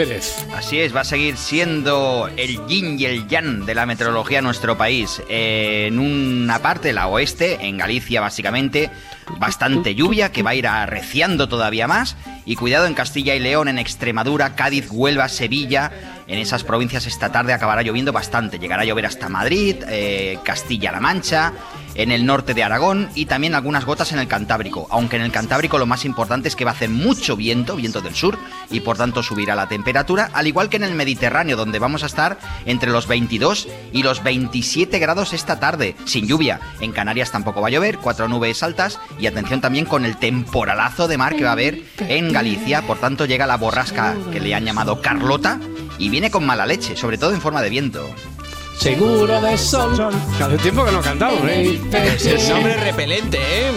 [0.54, 4.44] Así es, va a seguir siendo el yin y el yang de la meteorología en
[4.44, 5.22] nuestro país.
[5.28, 8.90] En una parte, la oeste, en Galicia básicamente,
[9.38, 12.16] bastante lluvia que va a ir arreciando todavía más.
[12.46, 15.92] Y cuidado en Castilla y León, en Extremadura, Cádiz, Huelva, Sevilla.
[16.26, 18.58] En esas provincias esta tarde acabará lloviendo bastante.
[18.58, 21.52] Llegará a llover hasta Madrid, eh, Castilla-La Mancha,
[21.94, 24.86] en el norte de Aragón y también algunas gotas en el Cantábrico.
[24.90, 28.00] Aunque en el Cantábrico lo más importante es que va a hacer mucho viento, viento
[28.00, 28.38] del sur,
[28.70, 32.06] y por tanto subirá la temperatura, al igual que en el Mediterráneo, donde vamos a
[32.06, 36.60] estar entre los 22 y los 27 grados esta tarde, sin lluvia.
[36.80, 41.08] En Canarias tampoco va a llover, cuatro nubes altas y atención también con el temporalazo
[41.08, 42.82] de mar que va a haber en Galicia.
[42.82, 45.58] Por tanto, llega la borrasca que le han llamado Carlota
[45.98, 48.08] y viene con mala leche, sobre todo en forma de viento.
[48.80, 49.92] Seguro de sol.
[50.42, 51.78] Hace tiempo que no cantamos, ¿eh?
[52.14, 53.72] Es el nombre repelente, ¿eh?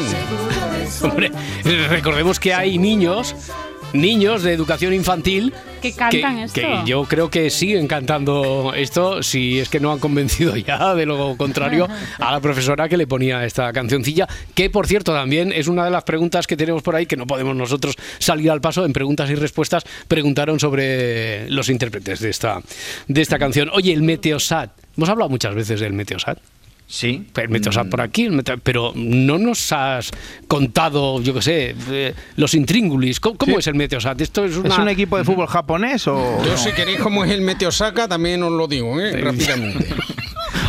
[1.01, 1.29] Hombre,
[1.89, 3.35] recordemos que hay niños,
[3.93, 6.59] niños de educación infantil Que cantan esto.
[6.59, 11.05] que yo creo que siguen cantando esto, si es que no han convencido ya de
[11.05, 11.87] lo contrario
[12.19, 15.91] a la profesora que le ponía esta cancioncilla, que por cierto también es una de
[15.91, 19.29] las preguntas que tenemos por ahí, que no podemos nosotros salir al paso, en preguntas
[19.29, 22.61] y respuestas preguntaron sobre los intérpretes de esta,
[23.07, 23.69] de esta canción.
[23.73, 26.39] Oye, el Meteosat, hemos hablado muchas veces del Meteosat.
[26.87, 27.25] Sí.
[27.37, 28.29] El Meteosat por aquí,
[28.63, 30.11] pero no nos has
[30.47, 33.19] contado, yo qué sé, eh, los intríngulis.
[33.19, 33.59] ¿Cómo, cómo Sí.
[33.59, 34.19] es el Meteosat?
[34.21, 34.69] Esto es, una...
[34.69, 36.43] ¿Es un equipo de fútbol japonés o...?
[36.45, 39.11] Yo si queréis cómo es el Meteosaka también os lo digo, ¿eh?
[39.21, 39.87] Rápidamente.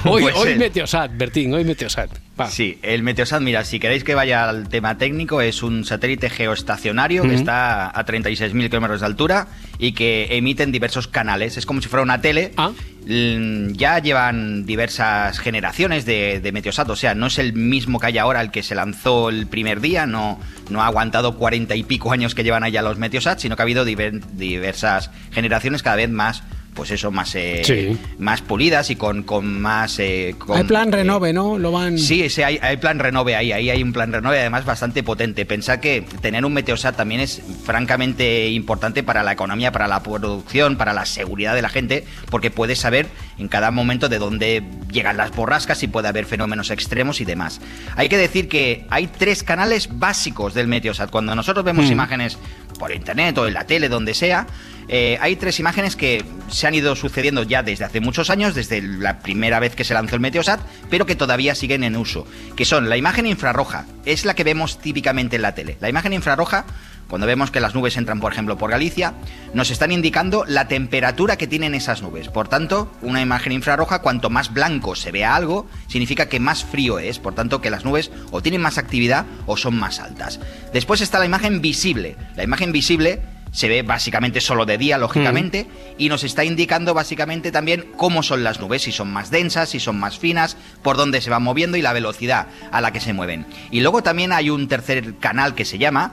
[0.07, 2.11] Hoy, Pues hoy el- Meteosat, Bertín, hoy Meteosat.
[2.38, 2.50] Va.
[2.50, 7.22] Sí, el Meteosat, mira, si queréis que vaya al tema técnico, es un satélite geoestacionario
[7.22, 9.46] que está a 36.000 kilómetros de altura
[9.79, 11.57] y que emite en diversos canales.
[11.57, 12.53] Es como si fuera una tele.
[12.59, 12.72] Ah.
[13.07, 18.07] Mm, Ya llevan diversas generaciones de, de Meteosat, o sea, no es el mismo que
[18.07, 20.40] hay ahora el que se lanzó el primer día, no,
[20.71, 23.64] no ha aguantado cuarenta y pico años que llevan allá los Meteosat, sino que ha
[23.64, 26.43] habido diver- diversas generaciones cada vez más,
[26.74, 27.96] pues eso, más, eh, Sí.
[28.18, 29.98] más pulidas y con, con más...
[29.98, 31.58] eh, con- Hay plan renove, ¿no?
[31.58, 31.98] Lo van...
[31.98, 35.46] Sí, ese hay, hay plan renove ahí, ahí hay un plan renove además bastante potente.
[35.46, 40.76] Pensad que tener un Meteosat también es francamente importante para la economía, para la producción,
[40.76, 43.06] para la seguridad de la gente, porque puedes saber
[43.38, 47.60] en cada momento de dónde llegan las borrascas y puede haber fenómenos extremos y demás.
[47.96, 51.10] Hay que decir que hay tres canales básicos del Meteosat.
[51.10, 51.92] Cuando nosotros vemos Mm.
[51.92, 52.38] imágenes
[52.78, 54.46] por internet o en la tele, donde sea,
[54.88, 58.82] eh, hay tres imágenes que se han ido sucediendo ya desde hace muchos años, desde
[58.82, 60.60] la primera vez que se lanzó el Meteosat,
[60.90, 64.78] pero que todavía siguen en uso, que son la imagen infrarroja, es la que vemos
[64.78, 65.78] típicamente en la tele.
[65.80, 66.66] La imagen infrarroja,
[67.09, 69.14] cuando vemos que las nubes entran, por ejemplo, por Galicia,
[69.53, 72.29] nos están indicando la temperatura que tienen esas nubes.
[72.29, 76.99] Por tanto, una imagen infrarroja, cuanto más blanco se vea algo, significa que más frío
[76.99, 80.40] es, por tanto que las nubes o tienen más actividad o son más altas.
[80.73, 82.17] Después está la imagen visible.
[82.37, 83.23] La imagen visible
[83.55, 88.43] se ve básicamente solo de día, lógicamente, y nos está indicando básicamente también cómo son
[88.43, 91.77] las nubes, si son más densas, si son más finas, por dónde se van moviendo
[91.77, 93.47] y la velocidad a la que se mueven.
[93.71, 96.12] Y luego también hay un tercer canal que se llama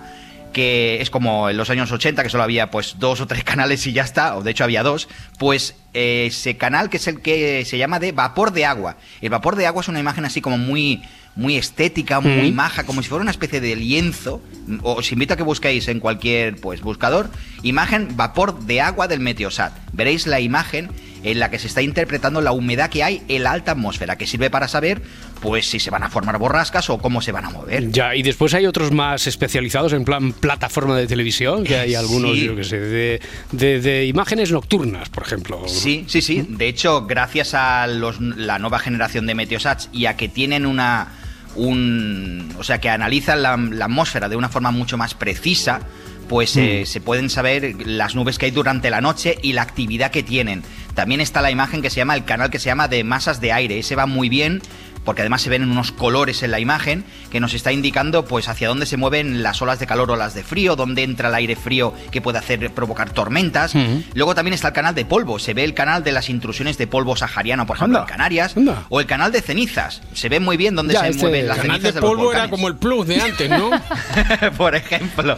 [0.51, 3.85] que es como en los años 80, que solo había pues dos o tres canales
[3.87, 5.07] y ya está, o de hecho había dos,
[5.39, 8.97] pues eh, ese canal que es el que se llama de vapor de agua.
[9.21, 11.01] El vapor de agua es una imagen así como muy
[11.33, 12.55] muy estética, muy Mm.
[12.55, 14.41] maja, como si fuera una especie de lienzo.
[14.83, 17.29] Os invito a que busquéis en cualquier pues buscador
[17.63, 19.71] imagen vapor de agua del Meteosat.
[19.93, 20.89] Veréis la imagen
[21.23, 24.27] en la que se está interpretando la humedad que hay en la alta atmósfera, que
[24.27, 25.01] sirve para saber
[25.41, 27.91] pues si se van a formar borrascas o cómo se van a mover.
[27.91, 32.33] Ya, y después hay otros más especializados en plan plataforma de televisión, que hay algunos,
[32.37, 32.45] Sí.
[32.45, 35.63] yo que sé, de, de- de imágenes nocturnas, por ejemplo.
[35.67, 36.45] Sí, sí, sí.
[36.47, 41.07] De hecho, gracias a los- la nueva generación de Meteosats y a que tienen una.
[41.53, 45.81] Un, o sea, que analizan la, la atmósfera de una forma mucho más precisa,
[46.29, 50.11] pues eh, se pueden saber las nubes que hay durante la noche y la actividad
[50.11, 50.63] que tienen.
[50.95, 53.51] También está la imagen que se llama, el canal que se llama de masas de
[53.51, 53.79] aire.
[53.79, 54.61] Ese va muy bien
[55.05, 58.67] porque además se ven unos colores en la imagen que nos está indicando pues hacia
[58.67, 61.55] dónde se mueven las olas de calor o las de frío, dónde entra el aire
[61.55, 63.73] frío que puede hacer provocar tormentas.
[64.13, 66.87] Luego también está el canal de polvo, se ve el canal de las intrusiones de
[66.87, 68.55] polvo sahariano, por ejemplo, en Canarias,
[68.89, 70.01] o el canal de cenizas.
[70.13, 72.09] Se ve muy bien dónde Ya, se este mueven las canal cenizas de de, los
[72.09, 73.69] polvo era como el plus de antes, ¿no?
[74.57, 75.35] por ejemplo.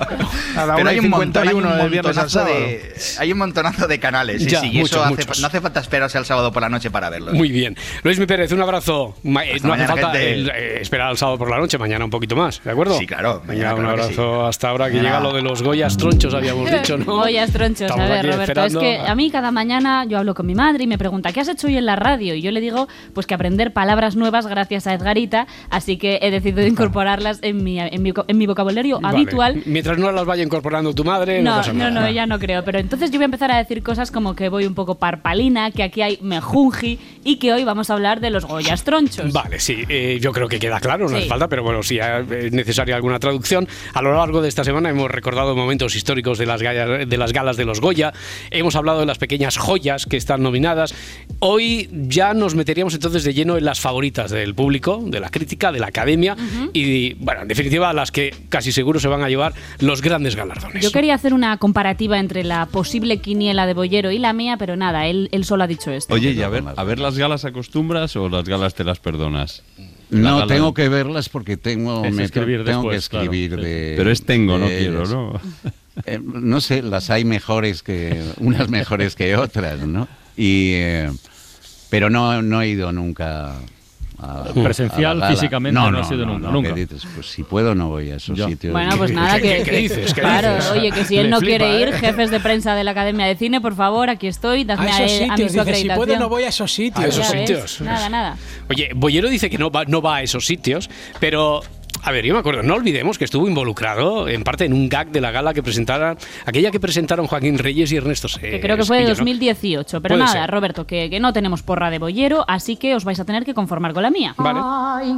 [0.57, 3.31] A la Pero hay un montón, hay un 51 del viernes al montonazo de, hay
[3.31, 4.43] un montonazo de canales.
[4.43, 6.69] Sí, Ya, sí, y muchos, eso hace- no hace falta esperarse al sábado por la
[6.69, 7.33] noche para verlo.
[7.33, 7.77] Muy bien.
[8.03, 9.15] Luis Mi Pérez, un abrazo.
[9.53, 10.33] Eh, Hasta no hace falta gente.
[10.33, 12.97] el, eh, esperar al sábado por la noche, mañana un poquito más, ¿de acuerdo?
[12.97, 15.97] Sí, claro, mañana un claro abrazo hasta ahora que Mañana- llega lo de los Goyas
[15.97, 17.05] tronchos, habíamos dicho, ¿no?
[17.05, 20.33] Goyas tronchos, Estamos a ver, Roberto, esperando es que a mí cada mañana yo hablo
[20.33, 22.35] con mi madre y me pregunta, ¿qué has hecho hoy en la radio?
[22.35, 26.31] Y yo le digo, pues que aprender palabras nuevas gracias a Edgarita, así que he
[26.31, 29.17] decidido incorporarlas en mi, en mi, en mi vocabulario Vale.
[29.17, 29.61] habitual.
[29.65, 32.63] Mientras no las vaya incorporando tu madre, no, No, pasa no, no, ya no creo.
[32.63, 35.71] Pero entonces yo voy a empezar a decir cosas como que voy un poco parpalina,
[35.71, 39.31] que aquí hay mejunji y que hoy vamos a hablar de los Goyas tronchos.
[39.31, 41.15] Vale, sí, eh, yo creo que queda claro, no Sí.
[41.17, 43.67] hace falta, pero bueno, si es necesaria alguna traducción.
[43.93, 47.33] A lo largo de esta semana hemos recordado momentos históricos de las, gallas- de las
[47.33, 48.13] galas de los Goya,
[48.51, 50.93] hemos hablado de las pequeñas joyas que están nominadas.
[51.39, 55.71] Hoy ya nos meteríamos entonces de lleno en las favoritas del público, de la crítica,
[55.71, 56.35] de la academia
[56.73, 60.83] y, bueno, en definitiva, las que casi seguro se van a llevar los grandes galardones.
[60.83, 64.75] Yo quería hacer una comparativa entre la posible quiniela de Bollero y la mía, pero
[64.75, 66.13] nada, él, él solo ha dicho esto.
[66.13, 69.32] Oye, y a ver, a ver las galas acostumbras o las galas te las perdonas?
[70.09, 73.63] No, tengo que verlas porque tengo, Es me- escribir tengo después, que escribir claro.
[73.63, 73.93] de.
[73.97, 75.05] Pero es tengo, no quiero.
[75.05, 75.41] ¿no?
[76.07, 78.19] Eh, no sé, las hay mejores que.
[78.39, 80.07] unas mejores que otras, ¿no?
[80.35, 80.71] Y.
[80.73, 81.11] eh,
[81.91, 83.53] pero no, no he ido nunca.
[84.23, 85.35] A, Presencial, a la gala.
[85.35, 86.73] físicamente, no has ido nunca, ¿qué nunca.
[86.73, 87.03] dices?
[87.13, 88.71] Pues si puedo, no voy a esos sitios.
[88.71, 91.87] Bueno, pues nada, que, que- claro, oye, que si él Le no flipa, quiere ir,
[91.89, 91.93] ¿eh?
[91.99, 95.03] jefes de prensa de la Academia de Cine, por favor, aquí estoy, dadme A a,
[95.03, 95.95] él- a mí su dice, si acreditación.
[96.05, 97.03] puedo, no voy a esos sitios.
[97.03, 97.81] A esos sitios.
[97.81, 98.37] Nada, nada.
[98.69, 101.61] Oye, Bollero dice que no va, no va a esos sitios, pero.
[102.05, 105.09] A ver, yo me acuerdo, no olvidemos que estuvo involucrado en parte en un gag
[105.11, 108.75] de la gala que presentaron, aquella que presentaron Joaquín Reyes y Ernesto Se- Que creo
[108.75, 109.31] que fue de Esquillo, ¿no?
[109.31, 110.01] 2018.
[110.01, 110.51] Pero Puede nada, ser.
[110.51, 113.53] Roberto, que, que no tenemos porra de bollero, así que os vais a tener que
[113.53, 114.35] conformar con la mía.
[114.37, 115.13] Ay,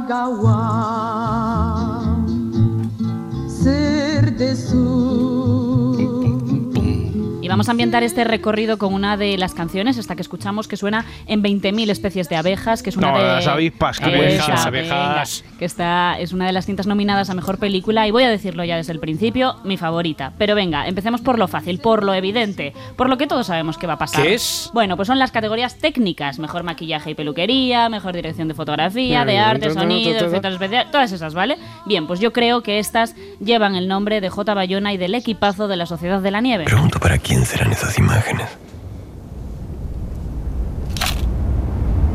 [7.46, 10.76] Y vamos a ambientar este recorrido con una de las canciones, esta que escuchamos, que
[10.76, 15.22] suena en 20.000 especies de abejas, que es una No, de las avispas, venga,
[15.56, 18.64] que está, es una de las cintas nominadas a Mejor Película, y voy a decirlo
[18.64, 20.32] ya desde el principio, mi favorita.
[20.38, 23.86] Pero venga, empecemos por lo fácil, por lo evidente, por lo que todos sabemos que
[23.86, 24.24] va a pasar.
[24.24, 24.68] ¿Qué es?
[24.74, 29.38] Bueno, pues son las categorías técnicas, mejor maquillaje y peluquería, mejor dirección de fotografía, de
[29.38, 31.58] arte, sonido, efectos especiales, todas esas, ¿vale?
[31.86, 34.52] Bien, pues yo creo que estas llevan el nombre de J.
[34.52, 36.64] Bayona y del equipazo de la Sociedad de la Nieve.
[36.64, 38.48] Pregunto para quién serán esas imágenes.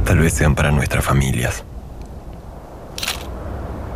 [0.06, 1.64] Tal vez sean para nuestras familias.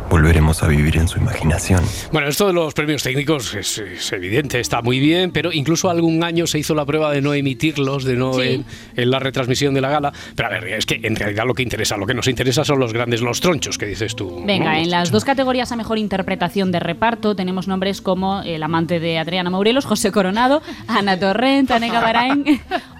[0.08, 1.82] Volveremos a vivir en su imaginación.
[2.12, 6.22] Bueno, esto de los premios técnicos es, es evidente, está muy bien, pero incluso algún
[6.22, 8.42] año se hizo la prueba de no emitirlos, de no Sí.
[8.42, 8.64] en,
[8.96, 10.12] en la retransmisión de la gala.
[10.36, 12.78] Pero a ver, es que en realidad lo que interesa, lo que nos interesa son
[12.78, 14.38] los grandes, los tronchos que dices tú.
[14.40, 14.46] ¿no?
[14.46, 19.00] Venga, en las dos categorías a mejor interpretación de reparto tenemos nombres como el amante
[19.00, 22.44] de Adriana Morelos, José Coronado, Ana Torrent, Anega Barain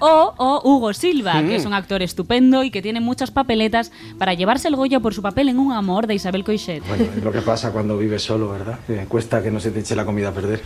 [0.00, 1.48] o, o Hugo Silva, Mm.
[1.48, 5.14] que es un actor estupendo y que tiene muchas papeletas para llevarse el Goya por
[5.14, 6.82] su papel en Un amor de Isabel Coixet.
[6.88, 8.78] Bueno, es lo que pasa cuando vives solo, ¿verdad?
[8.86, 10.62] Que cuesta que no se te eche la comida a perder.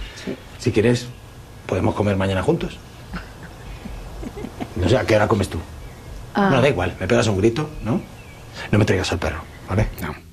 [0.59, 1.07] Si quieres,
[1.67, 2.79] podemos comer mañana juntos.
[4.77, 5.59] No sé, ¿a qué hora comes tú?
[6.35, 6.49] Ah.
[6.49, 8.01] Bueno, da igual, me pegas un grito, ¿no?
[8.71, 9.89] No me traigas al perro, ¿vale?
[10.01, 10.30] No.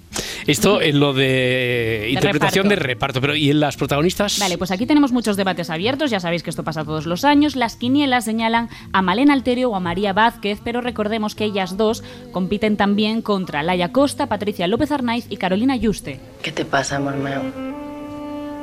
[0.48, 2.70] Esto en lo de interpretación reparto.
[2.70, 4.40] de reparto, pero ¿y en las protagonistas?
[4.40, 7.58] Vale, pues aquí tenemos muchos debates abiertos, ya sabéis que esto pasa todos los años.
[7.58, 12.02] Las quinielas señalan a Malena Alterio o a María Vázquez, pero recordemos que ellas dos
[12.32, 16.22] compiten también contra Laia Costa, Patricia López Arnaiz y Carolina Yuste.
[16.42, 17.42] ¿Qué te pasa, amor mío?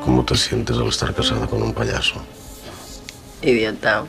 [0.03, 2.15] ¿Cómo te sientes al estar casada con un payaso?
[3.43, 4.05] Idiota.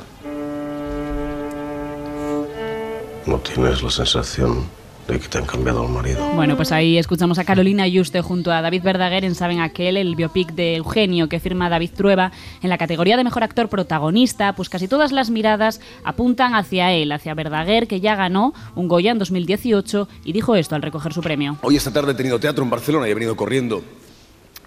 [3.25, 4.65] ¿No tienes la sensación
[5.07, 6.27] de que te han cambiado el marido?
[6.33, 10.15] Bueno, pues ahí escuchamos a Carolina Yuste junto a David Verdaguer en Saben Aquel, el
[10.15, 12.31] biopic de Eugenio que firma David Trueba.
[12.63, 17.11] En la categoría de mejor actor protagonista, pues casi todas las miradas apuntan hacia él,
[17.11, 21.21] hacia Verdaguer, que ya ganó un Goya en 2018 y dijo esto al recoger su
[21.21, 21.57] premio.
[21.61, 23.83] Hoy esta tarde he tenido teatro en Barcelona y he venido corriendo.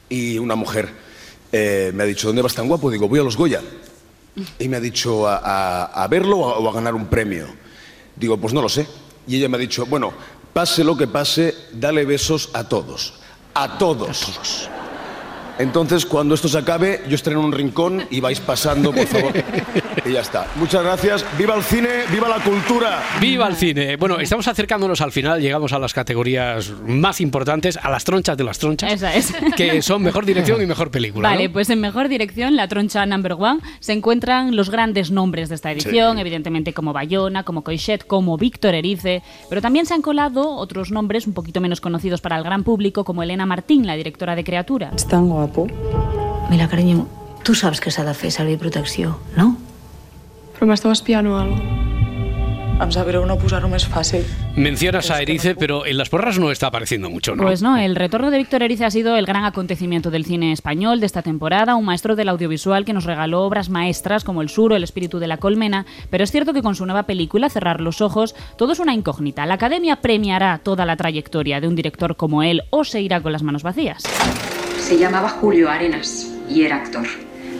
[0.09, 0.89] Y una mujer
[1.51, 2.91] eh, me ha dicho, ¿dónde vas tan guapo?
[2.91, 3.61] Digo, voy a los Goya.
[4.61, 7.47] Y me ha dicho, ¿a, a- a verlo o a, o a ganar un premio?
[8.15, 8.87] Digo, pues no lo sé.
[9.29, 10.13] Y ella me ha dicho, bueno,
[10.53, 13.15] pase lo que pase, dale besos a todos.
[13.55, 14.69] A todos.
[15.59, 19.33] Entonces, cuando esto se acabe, yo estaré en un rincón y vais pasando, por favor.
[20.07, 20.47] y ya está.
[20.57, 21.25] Muchas gracias.
[21.37, 21.89] ¡Viva el cine!
[22.13, 23.03] ¡Viva la cultura!
[23.21, 23.97] ¡Viva el cine!
[23.97, 28.45] Bueno, estamos acercándonos al final, llegamos a las categorías más importantes, a las tronchas de
[28.45, 28.93] las tronchas.
[28.93, 29.33] Esa es.
[29.57, 31.29] Que son mejor dirección y mejor película.
[31.29, 31.53] Vale, ¿no?
[31.53, 35.73] pues en mejor dirección, la troncha number one, se encuentran los grandes nombres de esta
[35.73, 36.21] edición, Sí.
[36.21, 41.27] evidentemente como Bayona, como Coixet, como Víctor Erice, pero también se han colado otros nombres
[41.27, 44.91] un poquito menos conocidos para el gran público, como Elena Martín, la directora de Criatura.
[44.95, 45.67] És tan guapo.
[46.51, 47.07] Mira, carinyo,
[47.45, 49.57] tu saps que s'ha de fer servir protecció, no?
[50.57, 51.89] Però m'esteu espiant o alguna
[52.79, 54.23] Em sap greu no posar-ho més fàcil.
[54.55, 57.43] Mencionas a Erice, pero en las porras no está apareciendo mucho, ¿no?
[57.43, 61.01] Pues no, el retorno de Víctor Erice ha sido el gran acontecimiento del cine español
[61.01, 64.73] de esta temporada, un maestro del audiovisual que nos regaló obras maestras como El Sur
[64.73, 67.81] o El espíritu de la colmena, pero es cierto que con su nueva película, Cerrar
[67.81, 69.45] los ojos, todo es una incógnita.
[69.45, 73.33] La academia premiará toda la trayectoria de un director como él o se irá con
[73.33, 74.05] las manos vacías.
[74.89, 77.07] Se llamaba Julio Arenas y era actor.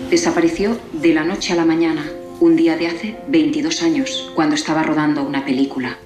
[0.09, 2.03] Desapareció de la noche a la mañana,
[2.41, 5.99] un día de hace 22 años, cuando estaba rodando una película.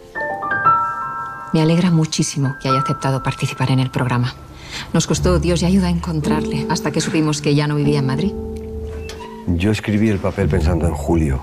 [1.52, 4.34] Me alegra muchísimo que haya aceptado participar en el programa.
[4.92, 8.06] Nos costó Dios y ayuda a encontrarle hasta que supimos que ya no vivía en
[8.06, 8.32] Madrid.
[9.46, 11.40] Yo escribí el papel pensando en Julio.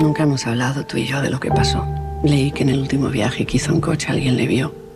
[0.00, 1.86] Nunca hemos hablado tú y yo de lo que pasó.
[2.24, 4.87] Leí que en el último viaje que hizo en coche alguien le vio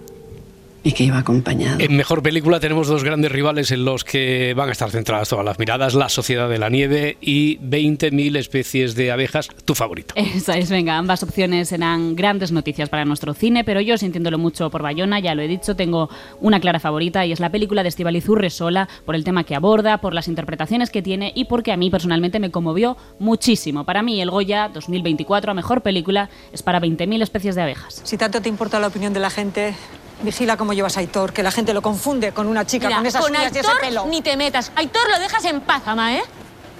[0.82, 1.78] y que iba acompañado.
[1.80, 5.44] En mejor película tenemos dos grandes rivales en los que van a estar centradas todas
[5.44, 10.14] las miradas, La Sociedad de la Nieve y 20.000 especies de abejas, tu favorito.
[10.16, 14.70] Esa es, venga, ambas opciones serán grandes noticias para nuestro cine, pero yo, sintiéndolo mucho
[14.70, 16.08] por Bayona, ya lo he dicho, tengo
[16.40, 19.98] una clara favorita y es la película de Estivaliz Urresola, por el tema que aborda,
[19.98, 23.84] por las interpretaciones que tiene y porque a mí personalmente me conmovió muchísimo.
[23.84, 28.00] Para mí, el Goya 2024 a mejor película es para 20.000 especies de abejas.
[28.04, 29.74] Si tanto te importa la opinión de la gente,
[30.22, 33.06] vigila cómo llevas a Aitor, que la gente lo confunde con una chica Mira, con
[33.06, 34.06] esas con uñas y ese pelo.
[34.06, 34.72] ni te metas.
[34.76, 36.22] Aitor lo dejas en paz, ama, ¿eh?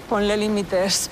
[0.09, 1.09] Ponle límites,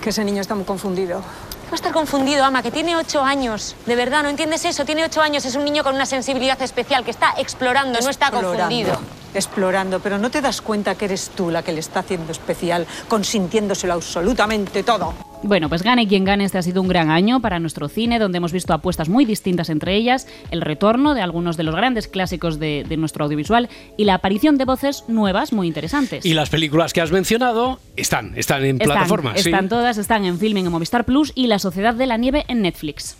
[0.00, 1.18] que ese niño está muy confundido.
[1.20, 3.74] Va a estar confundido, ama, que tiene ocho años.
[3.86, 4.84] De verdad, ¿no entiendes eso?
[4.84, 8.26] Tiene ocho años, es un niño con una sensibilidad especial que está explorando, no está
[8.26, 8.98] Explorando, confundido.
[9.34, 12.86] Explorando, pero no te das cuenta que eres tú la que le está haciendo especial,
[13.08, 15.14] consintiéndoselo absolutamente todo.
[15.46, 18.38] Bueno, pues gane quien gane, este ha sido un gran año para nuestro cine, donde
[18.38, 22.58] hemos visto apuestas muy distintas entre ellas, el retorno de algunos de los grandes clásicos
[22.58, 26.24] de, de nuestro audiovisual y la aparición de voces nuevas muy interesantes.
[26.24, 29.50] Y las películas que has mencionado están, están en Están, plataformas, sí.
[29.50, 32.62] están todas, están en Filming en Movistar Plus y La Sociedad de la Nieve en
[32.62, 33.18] Netflix.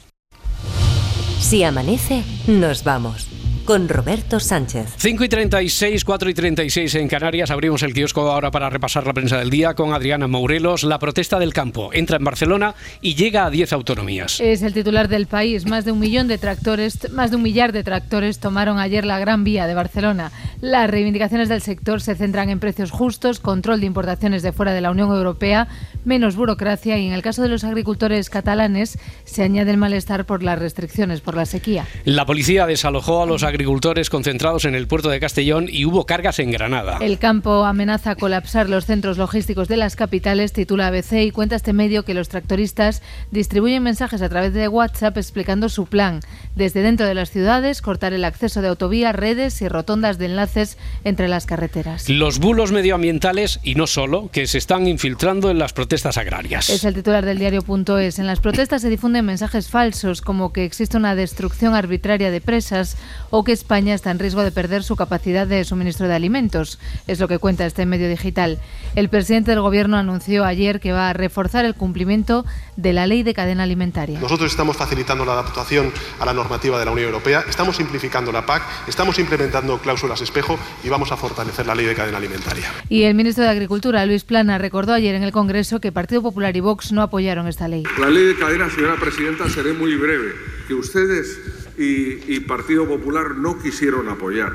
[1.40, 3.28] Si amanece, nos vamos.
[3.64, 4.92] Con Roberto Sánchez.
[4.98, 7.50] 5 y 36, 4 y 36 en Canarias.
[7.50, 10.84] Abrimos el kiosco ahora para repasar la prensa del día con Adriana Mourelos.
[10.84, 14.38] La protesta del campo entra en Barcelona y llega a 10 autonomías.
[14.38, 15.64] Es el titular del país.
[15.64, 19.18] Más de un millón de tractores, más de un millar de tractores tomaron ayer la
[19.18, 20.30] Gran Vía de Barcelona.
[20.60, 24.82] Las reivindicaciones del sector se centran en precios justos, control de importaciones de fuera de
[24.82, 25.68] la Unión Europea,
[26.04, 30.42] menos burocracia y en el caso de los agricultores catalanes se añade el malestar por
[30.42, 31.86] las restricciones por la sequía.
[32.04, 33.53] La policía desalojó a los agricultores
[34.10, 36.98] concentrados en el puerto de Castellón y hubo cargas en Granada.
[37.00, 41.72] El campo amenaza colapsar los centros logísticos de las capitales, titula ABC y cuenta este
[41.72, 46.20] medio que los tractoristas distribuyen mensajes a través de WhatsApp explicando su plan.
[46.56, 50.78] Desde dentro de las ciudades, cortar el acceso de autovías, redes y rotondas de enlaces
[51.04, 52.08] entre las carreteras.
[52.08, 56.70] Los bulos medioambientales, y no solo, que se están infiltrando en las protestas agrarias.
[56.70, 58.18] Es el titular del diario.es.
[58.18, 62.96] En las protestas se difunden mensajes falsos como que existe una destrucción arbitraria de presas
[63.30, 66.78] o que España está en riesgo de perder su capacidad de suministro de alimentos.
[67.06, 68.58] Es lo que cuenta este medio digital.
[68.94, 72.44] El presidente del Gobierno anunció ayer que va a reforzar el cumplimiento
[72.76, 74.18] de la ley de cadena alimentaria.
[74.20, 78.46] Nosotros estamos facilitando la adaptación a la normativa de la Unión Europea, estamos simplificando la
[78.46, 82.72] PAC, estamos implementando cláusulas espejo y vamos a fortalecer la ley de cadena alimentaria.
[82.88, 86.56] Y el ministro de Agricultura, Luis Plana, recordó ayer en el Congreso que Partido Popular
[86.56, 87.84] y Vox no apoyaron esta ley.
[87.98, 90.32] La ley de cadena, señora presidenta, seré muy breve,
[90.66, 91.38] que ustedes
[91.78, 94.52] y, y Partido Popular no quisieron apoyar.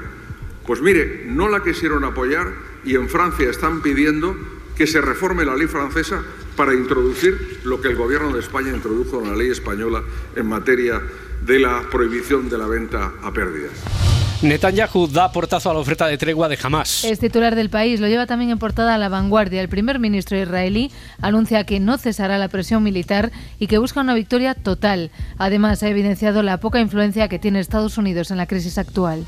[0.66, 2.54] Pues mire, no la quisieron apoyar
[2.86, 4.36] y en Francia están pidiendo
[4.76, 6.24] que se reforme la ley francesa
[6.56, 10.04] para introducir lo que el gobierno de España introdujo en la ley española
[10.36, 11.02] en materia
[11.46, 14.29] de la prohibición de la venta a pérdidas.
[14.42, 17.04] Netanyahu da portazo a la oferta de tregua de Hamas.
[17.04, 19.60] Es titular del país, lo lleva también en portada a la vanguardia.
[19.60, 24.14] El primer ministro israelí anuncia que no cesará la presión militar y que busca una
[24.14, 25.12] victoria total.
[25.38, 29.26] Además, ha evidenciado la poca influencia que tiene Estados Unidos en la crisis actual.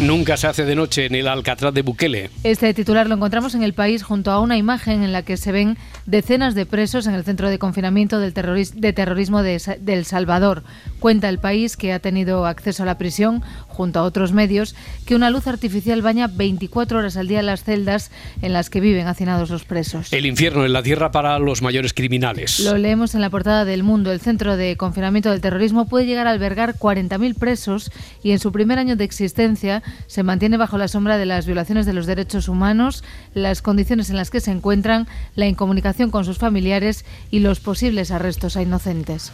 [0.00, 2.30] Nunca se hace de noche en el Alcatraz de Bukele.
[2.42, 5.52] Este titular lo encontramos en el país junto a una imagen en la que se
[5.52, 9.92] ven decenas de presos en el centro de confinamiento del terroris- de terrorismo de, de
[9.92, 10.64] El Salvador.
[11.00, 14.74] Cuenta el país que ha tenido acceso a la prisión, junto a otros medios,
[15.06, 18.10] que una luz artificial baña 24 horas al día las celdas
[18.42, 20.12] en las que viven hacinados los presos.
[20.12, 22.60] El infierno en la tierra para los mayores criminales.
[22.60, 24.12] Lo leemos en la portada del Mundo.
[24.12, 27.90] El centro de confinamiento del terrorismo puede llegar a albergar 40.000 presos
[28.22, 31.86] y en su primer año de existencia se mantiene bajo la sombra de las violaciones
[31.86, 33.04] de los derechos humanos,
[33.34, 38.10] las condiciones en las que se encuentran, la incomunicación con sus familiares y los posibles
[38.10, 39.32] arrestos a inocentes.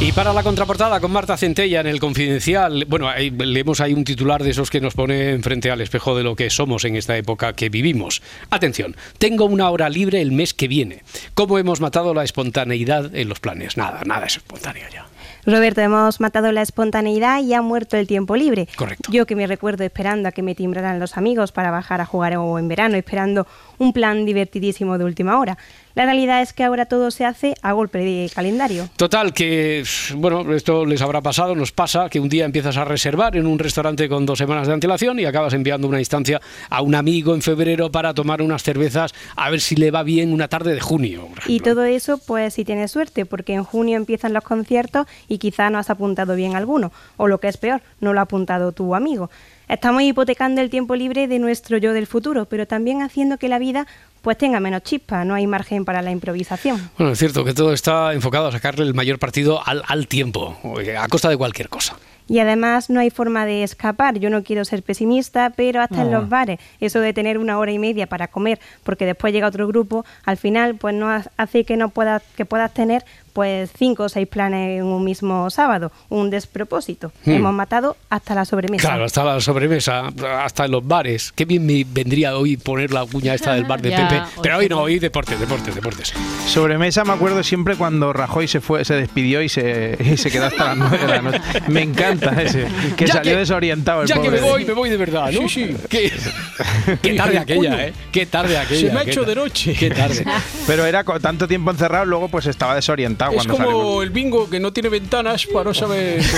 [0.00, 4.04] Y para la contraportada con Marta Centella en el Confidencial, bueno, ahí leemos ahí un
[4.04, 7.16] titular de esos que nos pone enfrente al espejo de lo que somos en esta
[7.16, 8.22] época que vivimos.
[8.50, 11.02] Atención, tengo una hora libre el mes que viene.
[11.34, 13.76] ¿Cómo hemos matado la espontaneidad en los planes?
[13.76, 15.06] Nada, nada es espontáneo ya.
[15.46, 18.68] Roberto, hemos matado la espontaneidad y ha muerto el tiempo libre.
[18.76, 19.10] Correcto.
[19.10, 22.36] Yo que me recuerdo esperando a que me timbraran los amigos para bajar a jugar
[22.36, 23.46] o en verano, esperando
[23.78, 25.56] un plan divertidísimo de última hora.
[25.94, 28.88] La realidad es que ahora todo se hace a golpe de calendario.
[28.96, 29.82] Total, que,
[30.14, 33.58] bueno, esto les habrá pasado, nos pasa, que un día empiezas a reservar en un
[33.58, 37.42] restaurante con dos semanas de antelación y acabas enviando una instancia a un amigo en
[37.42, 41.28] febrero para tomar unas cervezas a ver si le va bien una tarde de junio.
[41.48, 45.68] Y todo eso, pues si tienes suerte, porque en junio empiezan los conciertos y quizá
[45.70, 48.94] no has apuntado bien alguno, o lo que es peor, no lo ha apuntado tu
[48.94, 49.30] amigo.
[49.68, 53.58] Estamos hipotecando el tiempo libre de nuestro yo del futuro, pero también haciendo que la
[53.58, 53.86] vida
[54.22, 56.90] pues tenga menos chispa, no hay margen para la improvisación.
[56.98, 60.56] Bueno, es cierto que todo está enfocado a sacarle el mayor partido al, al tiempo,
[60.98, 61.96] a costa de cualquier cosa.
[62.30, 64.18] Y además no hay forma de escapar.
[64.18, 66.18] Yo no quiero ser pesimista, pero hasta en Ah.
[66.18, 69.66] los bares, eso de tener una hora y media para comer, porque después llega otro
[69.66, 73.04] grupo, al final pues no ha- hace que no puedas que puedas tener
[73.38, 77.12] pues cinco o seis planes en un mismo sábado, un despropósito.
[77.24, 77.30] Hmm.
[77.34, 78.88] Hemos matado hasta la sobremesa.
[78.88, 80.08] Claro, hasta la sobremesa,
[80.42, 81.30] hasta en los bares.
[81.36, 84.22] Qué bien me vendría hoy poner la cuña esta del bar de Ya, Pepe.
[84.42, 86.12] Pero hoy no, hoy deportes, deportes, deportes.
[86.48, 90.46] Sobremesa me acuerdo siempre cuando Rajoy se fue, se despidió y se, y se quedó
[90.46, 91.40] hasta las 9 de la noche.
[91.68, 92.66] Me encanta ese.
[92.96, 95.48] Que Ya salió que- desorientado el Ya que me voy, me voy de verdad, ¿no?
[95.48, 95.76] Sí, sí.
[95.88, 96.10] Qué,
[97.02, 97.92] qué tarde aquella, ¿eh?
[98.10, 98.88] Qué tarde aquella.
[98.88, 99.74] Se me ha hecho de noche.
[99.74, 100.24] Qué tarde.
[100.66, 104.02] Pero era con tanto tiempo encerrado, luego pues estaba desorientado Es cuando como salió.
[104.02, 106.20] el bingo que no tiene ventanas para no saber.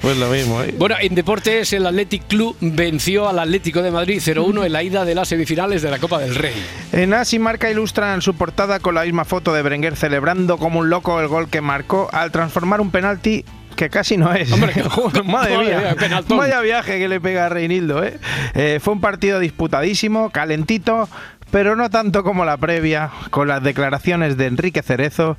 [0.00, 0.62] Pues lo mismo.
[0.62, 0.74] ¿eh?
[0.76, 5.04] Bueno, en deportes, el Athletic Club venció al Atlético de Madrid 0-1 en la ida
[5.04, 6.54] de las semifinales de la Copa del Rey.
[6.92, 10.80] En As y Marca ilustran su portada con la misma foto de Berenguer celebrando como
[10.80, 13.44] un loco el gol que marcó al transformar un penalti
[13.76, 14.48] que casi no es.
[14.58, 15.96] madre madre mía,
[16.28, 18.04] vaya viaje que le pega a Reinildo.
[18.04, 18.18] ¿eh?
[18.54, 21.08] Eh, fue un partido disputadísimo, calentito,
[21.50, 25.36] pero no tanto como la previa, con las declaraciones de Enrique Cerezo.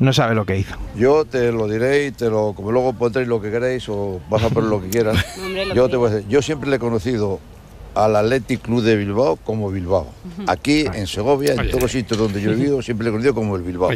[0.00, 0.76] No sabe lo que hizo.
[0.96, 4.42] Yo te lo diré y te lo, como luego pondréis lo que queréis o vas
[4.44, 5.16] a poner lo que quieras.
[5.44, 7.40] Hombre, lo yo que- te voy a decir, yo siempre le he conocido
[8.04, 10.06] al Athletic Club de Bilbao como Bilbao.
[10.46, 13.34] Aquí en Segovia, en todos los sitios donde yo he vivido, siempre le he conocido
[13.34, 13.90] como el Bilbao.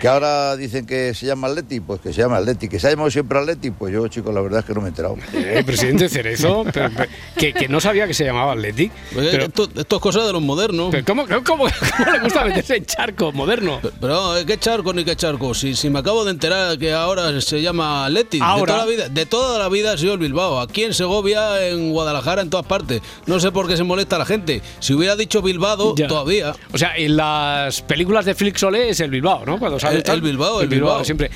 [0.00, 2.70] Que ahora dicen que se llama Athletic, pues que se llama Athletic.
[2.70, 4.86] Que se ha llamado siempre Athletic, pues yo, chicos, la verdad es que no me
[4.86, 5.16] he enterado.
[5.34, 8.90] Eh, presidente Cerezo, pero- pero- que, que no sabía que se llamaba Athletic.
[9.14, 10.88] Pero, esto, esto es cosa de los modernos.
[10.90, 11.66] pero ¿cómo, cómo, cómo
[12.12, 13.80] le gusta meterse en charco moderno?
[14.00, 15.54] Pero, eh, ¿qué charco ni qué charco?
[15.54, 18.42] Si, si me acabo de enterar que ahora se llama Athletic.
[18.42, 18.72] Ahora.
[18.74, 20.60] De toda, la vida, de toda la vida ha sido el Bilbao.
[20.60, 23.00] Aquí en Segovia, en Guadalajara, en todas partes.
[23.28, 24.60] No sé por qué se molesta la gente.
[24.80, 26.08] Si hubiera dicho Bilbao, Ya.
[26.08, 26.54] todavía.
[26.72, 29.58] O sea, en las películas de Flix Solé es el Bilbao, ¿no?
[29.58, 31.04] Cuando sale El, tal, el Bilbao, el, Bilbao.
[31.04, 31.30] siempre.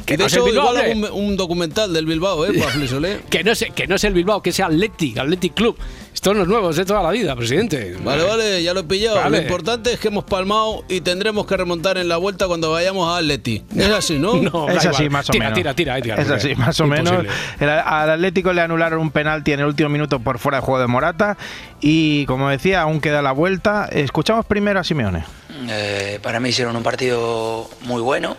[0.00, 1.08] Que Y de no es el hecho, Bilbao, igual hombre.
[1.08, 2.52] hago un, un documental del Bilbao, ¿eh?
[3.30, 5.76] Que, no es, que no es el Bilbao, que sea Athletic, Athletic Club.
[6.12, 7.96] Esto no es nuevo, es de toda la vida, presidente.
[8.02, 9.16] Vale, vale, ya lo he pillado.
[9.16, 9.36] Vale.
[9.38, 13.08] Lo importante es que hemos palmado y tendremos que remontar en la vuelta cuando vayamos
[13.08, 13.62] a Atleti.
[13.76, 14.34] Es así, ¿no?
[14.42, 15.56] No, es así, más o Tira, menos.
[15.58, 17.24] tira, tira, Edgar, Es así, más o menos.
[17.60, 20.80] El- al Atlético le anularon un penalti en el último minuto por fuera de juego
[20.80, 21.36] de Morata.
[21.80, 23.88] Y como decía, aún queda la vuelta.
[23.90, 25.24] Escuchamos primero a Simeone.
[25.68, 28.36] Eh, para mí hicieron un partido muy bueno.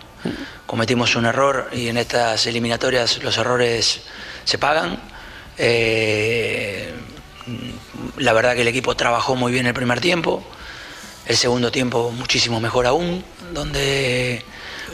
[0.66, 4.02] Cometimos un error y en estas eliminatorias los errores
[4.44, 5.00] se pagan.
[5.58, 6.94] Eh,
[8.18, 10.44] la verdad que el equipo trabajó muy bien el primer tiempo.
[11.26, 14.44] El segundo tiempo muchísimo mejor aún, donde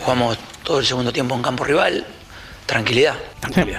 [0.01, 2.05] jugamos todo el segundo tiempo en campo rival.
[2.72, 3.15] Tranquilidad.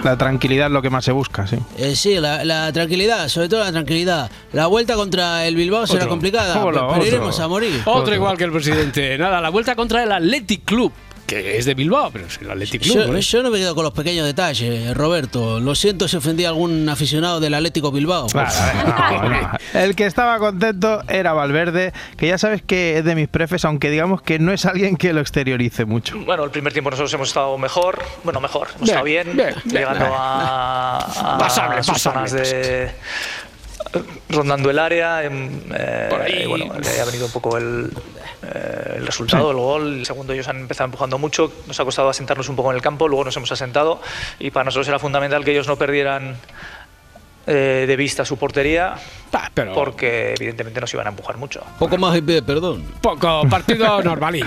[0.05, 1.57] La tranquilidad es lo que más se busca, sí.
[1.78, 4.30] Eh, sí, la, la tranquilidad, sobre todo la tranquilidad.
[4.53, 6.11] La vuelta contra el Bilbao será Otro.
[6.11, 7.07] complicada, Hola, pero otro.
[7.07, 7.80] iremos a morir.
[7.86, 9.16] Otro igual que el presidente.
[9.16, 10.93] Nada, la vuelta contra el Athletic Club.
[11.41, 12.95] Que es de Bilbao, pero es el Athletic Club.
[12.95, 13.18] Yo, ¿no?
[13.18, 15.61] yo no me quedo con los pequeños detalles, Roberto.
[15.61, 18.26] Lo siento si ofendí a algún aficionado del Atlético Bilbao.
[18.43, 19.59] No, no.
[19.74, 23.91] El que estaba contento era Valverde, que ya sabes que es de mis prefes, aunque
[23.91, 26.18] digamos que no es alguien que lo exteriorice mucho.
[26.24, 29.55] Bueno, el primer tiempo nosotros hemos estado mejor, bueno, mejor, hemos Bien, estado bien, bien,
[29.64, 29.76] bien.
[29.76, 30.99] llegando a,
[31.35, 32.91] a Pasable, sus pasable, zonas de
[34.28, 37.91] rondando el área, em, eh, y bueno, le ha venido un poco el,
[38.43, 39.99] eh, el resultado, el gol.
[39.99, 42.82] El segundo ellos han empezado empujando mucho, nos ha costado asentarnos un poco en el
[42.82, 44.01] campo, luego nos hemos asentado
[44.38, 46.36] y para nosotros era fundamental que ellos no perdieran
[47.47, 48.95] eh, de vista su portería,
[49.74, 51.62] porque evidentemente nos iban a empujar mucho.
[51.78, 52.84] Poco más pide perdón.
[53.01, 54.47] Poco partido normalillo.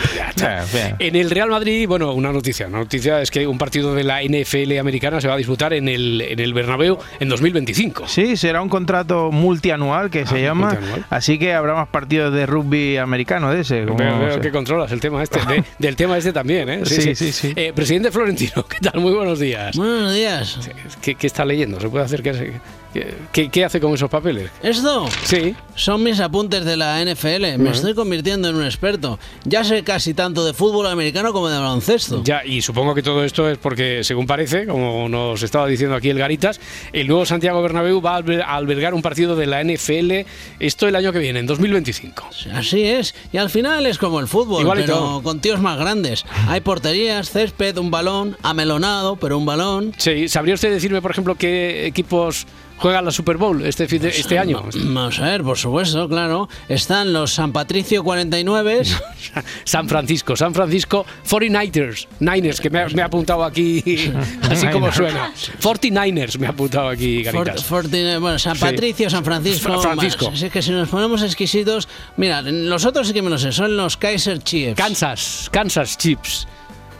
[1.00, 2.68] En el Real Madrid, bueno, una noticia.
[2.68, 5.88] Una noticia es que un partido de la NFL americana se va a disputar en
[5.90, 8.08] el, en el Bernabéu en 2025.
[8.08, 11.06] Sí, será un contrato multianual que se llama, multianual.
[11.10, 13.86] así que habrá más partidos de rugby americano de ese.
[13.86, 16.86] como Veo, veo se- que controlas el tema este, de- del tema este también, ¿eh?
[16.86, 17.54] Sí, sí, sí.
[17.56, 19.00] Eh, presidente Florentino, ¿qué tal?
[19.02, 19.76] Muy buenos días.
[19.76, 20.60] Buenos días.
[21.02, 21.80] ¿Qué, qué está leyendo?
[21.80, 22.85] ¿Se puede hacer que se- que-
[23.32, 24.50] ¿Qué, qué hace con esos papeles?
[24.64, 25.08] ¿Esto?
[25.24, 25.56] Sí.
[25.76, 27.58] Son mis apuntes de la NFL.
[27.58, 29.20] Me estoy convirtiendo en un experto.
[29.44, 32.22] Ya sé casi tanto de fútbol americano como de baloncesto.
[32.24, 36.10] Ya, y supongo que todo esto es porque, según parece, como nos estaba diciendo aquí
[36.10, 36.60] el Garitas,
[36.94, 40.26] el nuevo Santiago Bernabéu va a alber- a albergar un partido de la NFL,
[40.60, 42.24] esto el año que viene, en 2025.
[42.54, 43.14] Así es.
[43.34, 46.26] Y al final es como el fútbol, pero con tíos más grandes.
[46.48, 49.94] Hay porterías, césped, un balón, amelonado, pero un balón.
[49.98, 52.46] Sí, ¿sabría usted decirme, por ejemplo, qué equipos
[52.78, 54.64] juegan la Super Bowl este, fin de- este año?
[54.74, 56.50] Vamos a ver, por supuesto, claro.
[56.70, 58.84] Están los San Patricio 49.
[59.64, 63.84] San Francisco, San Francisco 49ers, Niners, que me ha, me ha apuntado aquí,
[64.50, 65.32] así como suena.
[65.62, 67.24] 49ers me ha apuntado aquí.
[67.26, 68.62] Fort- Fortin- bueno, San Sí.
[68.62, 69.70] Patricio, San Francisco.
[69.82, 70.32] Fra- Francisco.
[70.34, 71.88] Así que si nos ponemos exquisitos.
[72.18, 74.76] Mira, los otros sí que me lo sé, son los Kaiser Chiefs.
[74.78, 76.48] Kansas, Kansas Chips.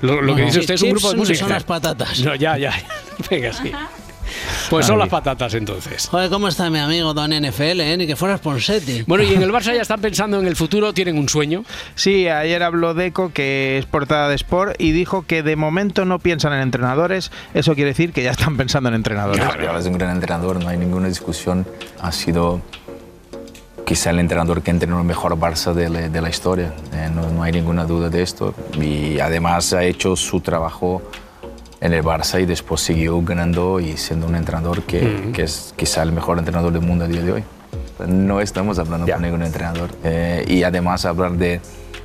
[0.02, 1.40] Lo, lo que dice usted es un grupo de música.
[1.40, 2.20] son las patatas.
[2.22, 2.74] No, ya, ya.
[3.30, 3.72] Venga, sí.
[4.70, 6.08] Pues son las patatas entonces.
[6.10, 7.98] Joder, ¿cómo está mi amigo Don NFL, eh?
[7.98, 9.04] Ni que fueras Ponsetti.
[9.08, 11.64] Bueno, y en el Barça ya están pensando en el futuro, tienen un sueño.
[11.96, 16.20] Sí, ayer habló Deco, que es portada de Sport, y dijo que de momento no
[16.20, 17.32] piensan en entrenadores.
[17.54, 19.46] Eso quiere decir que ya están pensando en entrenadores.
[19.46, 21.66] Guardiola es un gran entrenador, no hay ninguna discusión.
[22.02, 22.62] Ha sido
[23.86, 26.74] quizá el entrenador que entrenó el mejor Barça de la, de la historia.
[26.94, 28.54] Eh, no, no hay ninguna duda de esto.
[28.82, 31.02] Y además ha hecho su trabajo
[31.86, 36.02] en el Barça y después siguió ganando y siendo un entrenador que, que es quizá
[36.02, 37.44] el mejor entrenador del mundo a día de hoy.
[38.08, 39.92] No estamos hablando con ningún entrenador.
[40.04, 41.62] Eh, y además hablar de,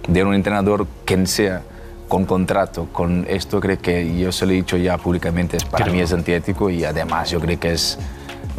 [0.06, 1.62] de un entrenador quien sea
[2.08, 6.00] con contrato, con esto creo que yo se lo he dicho ya públicamente, para mí
[6.00, 7.98] es antiético y además yo creo que es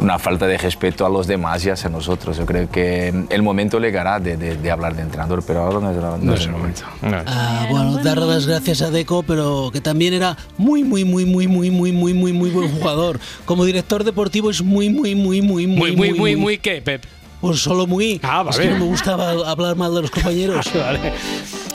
[0.02, 2.36] una falta de respeto a los demás y hacia nosotros.
[2.36, 5.90] Yo creo que el momento llegará de, de- de hablar de entrenador, pero ahora no
[5.90, 6.82] es, no No es es el momento.
[7.26, 11.46] Ah, bueno, dar las gracias a Deco, pero que también era muy, muy, muy, muy,
[11.46, 13.20] muy, muy, muy, muy, muy buen jugador.
[13.44, 17.04] Como director deportivo es muy, muy, muy, muy, Muy, muy, muy, muy, ¿qué, Pep?
[17.40, 18.20] Pues solo muy.
[18.22, 18.68] Ah, es vale.
[18.68, 20.70] que no me gustaba hablar mal de los compañeros.
[20.74, 21.12] Vale.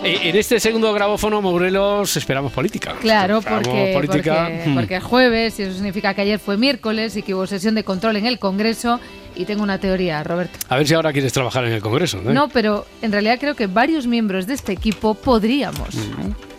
[0.07, 2.95] Eh, En este segundo grabófono, Morelos, esperamos política.
[3.01, 4.49] Claro, Esperamos porque, política.
[4.49, 7.75] porque, porque es jueves y eso significa que ayer fue miércoles y que hubo sesión
[7.75, 8.99] de control en el Congreso.
[9.35, 10.57] Y tengo una teoría, Roberto.
[10.67, 12.17] A ver si ahora quieres trabajar en el Congreso.
[12.17, 12.33] ¿eh?
[12.33, 15.89] No, pero en realidad creo que varios miembros de este equipo podríamos.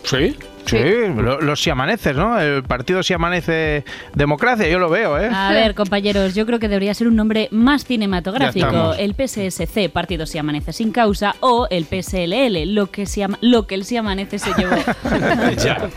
[0.03, 0.35] ¿Sí?
[0.65, 0.77] Sí,
[1.15, 2.39] lo- los si amaneces, ¿no?
[2.39, 3.83] El partido si amanece
[4.13, 5.29] democracia, yo lo veo, ¿eh?
[5.33, 8.93] A ver, compañeros, yo creo que debería ser un nombre más cinematográfico.
[8.93, 13.65] El PSSC, Partido Si Amanece Sin Causa, o el PSLL, lo que, se ama- lo
[13.67, 14.75] que el Si Amanece se llevó.
[15.57, 15.89] ya, ya.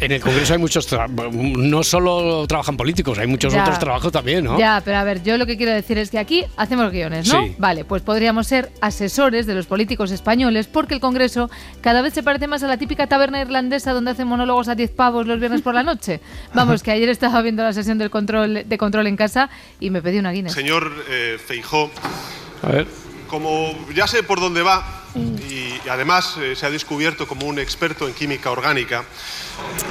[0.00, 0.88] En el Congreso hay muchos.
[1.22, 3.62] No solo trabajan políticos, hay muchos Ya.
[3.62, 4.58] otros trabajos también, ¿no?
[4.58, 7.42] Ya, pero a ver, yo lo que quiero decir es que aquí hacemos guiones, ¿no?
[7.44, 7.54] Sí.
[7.58, 11.50] Vale, pues podríamos ser asesores de los políticos españoles porque el Congreso
[11.80, 14.90] cada vez se parece más a la típica taberna irlandesa donde hacen monólogos a 10
[14.90, 16.20] pavos los viernes por la noche.
[16.54, 20.02] Vamos, que ayer estaba viendo la sesión del control de control en casa y me
[20.02, 20.52] pedí una Guinness.
[20.52, 21.90] Señor eh, Feijó,
[22.62, 22.86] A ver.
[23.28, 24.84] como ya sé por dónde va
[25.14, 29.04] y además eh, se ha descubierto como un experto en química orgánica,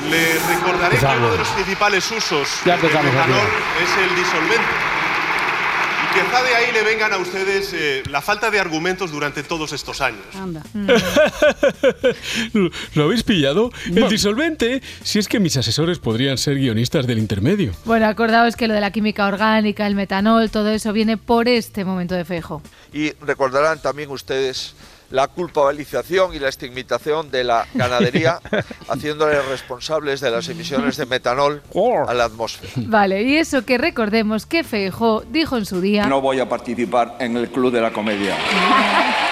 [0.09, 3.47] le recordaré que uno de los principales usos Ya del metanol
[3.83, 4.71] es el disolvente.
[6.14, 10.01] Quizá de ahí le vengan a ustedes eh, la falta de argumentos durante todos estos
[10.01, 10.22] años.
[10.36, 10.62] Anda.
[12.53, 13.72] ¿Lo, lo habéis pillado?
[13.86, 14.82] El disolvente.
[15.03, 17.72] Si es que mis asesores podrían ser guionistas del intermedio.
[17.86, 21.86] Bueno, acordaos que lo de la química orgánica, el metanol, todo eso viene por este
[21.86, 22.62] momento de Feijo.
[22.91, 24.76] Y recordarán también ustedes
[25.12, 28.39] la culpabilización y la estigmatización de la ganadería,
[28.89, 31.62] haciéndoles responsables de las emisiones de metanol
[32.07, 32.72] a la atmósfera.
[32.76, 36.07] Vale, y eso que recordemos que Feijo dijo en su día...
[36.07, 38.36] No voy a participar en el Club de la Comedia.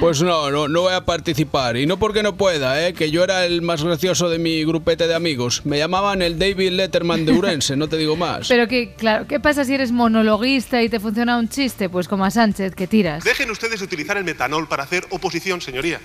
[0.00, 1.76] Pues no, no, no voy a participar.
[1.76, 2.94] Y no porque no pueda, ¿eh?
[2.94, 5.60] que yo era el más gracioso de mi grupete de amigos.
[5.66, 8.48] Me llamaban el David Letterman de Urense, no te digo más.
[8.48, 11.90] Pero que, claro, ¿qué pasa si eres monologuista y te funciona un chiste?
[11.90, 13.24] Pues como a Sánchez, que tiras.
[13.24, 16.00] Dejen ustedes de utilizar el metanol para hacer oposición, señoría.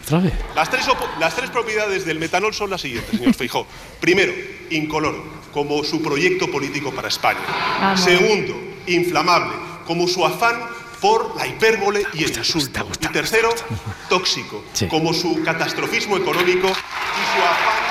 [0.56, 3.66] Las tres, opo- las tres propiedades del metanol son las siguientes, señor Feijó.
[4.02, 4.34] Primero,
[4.72, 5.24] incoloro,
[5.54, 7.40] como su proyecto político para España.
[7.80, 8.02] Vamos.
[8.02, 8.56] Segundo,
[8.88, 9.54] inflamable,
[9.88, 10.60] como su afán
[11.02, 12.88] por la hipérbole y el insulto.
[13.02, 13.54] Y tercero,
[14.10, 17.82] tóxico, como su catastrofismo económico y su afán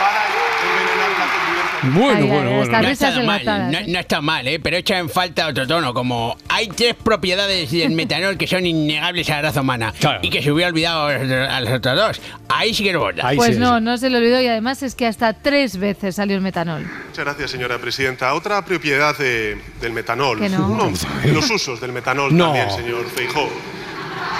[0.00, 0.20] para
[0.68, 1.77] envenenar la convivencia.
[1.98, 2.82] Bueno, Ay, bueno, ay, bueno.
[2.82, 2.88] no.
[2.88, 3.84] está mal, no, ¿eh?
[3.88, 4.60] no está mal, ¿eh?
[4.60, 9.28] pero echa en falta otro tono, como hay tres propiedades del metanol que son innegables
[9.30, 10.20] a la raza humana Claro.
[10.22, 12.20] y que se hubiera olvidado a los otros dos.
[12.48, 13.26] Ahí sí que lo borda.
[13.26, 13.84] Ahí Pues sí, no, sí.
[13.84, 16.82] no se le olvidó y además es que hasta tres veces salió el metanol.
[17.08, 18.32] Muchas gracias, señora presidenta.
[18.34, 20.90] Otra propiedad de- del metanol, Que no.
[21.22, 22.46] de los usos del metanol No.
[22.46, 23.48] también, señor Feijó,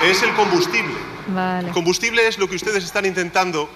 [0.04, 0.94] es el combustible.
[1.28, 1.68] Vale.
[1.68, 3.68] El combustible es lo que ustedes están intentando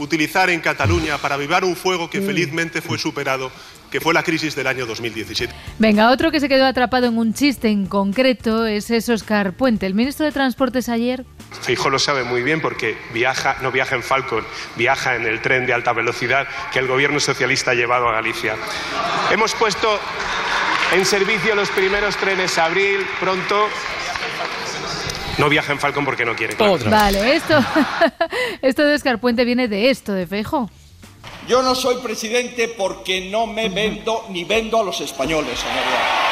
[0.00, 2.10] utilizar en Cataluña para avivar un fuego Mm.
[2.10, 3.52] que felizmente fue superado,
[3.90, 5.52] que fue la crisis del año 2017.
[5.78, 9.86] Venga, otro que se quedó atrapado en un chiste en concreto es ese Oscar Puente.
[9.86, 11.24] El ministro de Transportes ayer
[11.62, 14.44] Feijó lo sabe muy bien porque viaja, no viaja en Falcon,
[14.76, 18.54] viaja en el tren de alta velocidad que el gobierno socialista ha llevado a Galicia.
[19.30, 19.98] Hemos puesto
[20.92, 23.68] en servicio los primeros trenes abril, pronto.
[25.38, 26.54] No viaja en Falcon porque no quiere.
[26.54, 26.78] claro.
[26.88, 27.58] Vale, esto,
[28.62, 30.70] esto de Oscar Puente viene de esto, de Feijo.
[31.48, 36.30] Yo no soy presidente porque no me vendo ni vendo a los españoles, señoría.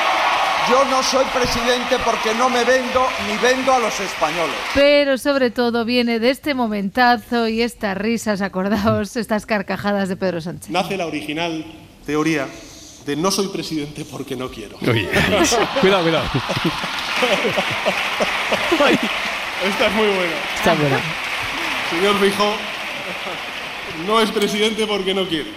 [0.70, 4.54] Yo no soy presidente porque no me vendo ni vendo a los españoles.
[4.74, 10.42] Pero sobre todo viene de este momentazo y estas risas, acordaos, estas carcajadas de Pedro
[10.42, 10.68] Sánchez.
[10.68, 11.64] Nace la original
[12.04, 12.46] teoría
[13.06, 14.76] de no soy presidente porque no quiero.
[14.86, 15.08] Oye,
[15.80, 16.24] cuidado, cuidado.
[19.66, 20.34] Esta es muy buena.
[20.56, 21.00] Está buena.
[21.90, 22.52] Señor Fijó,
[24.06, 25.50] no es presidente porque no quiere.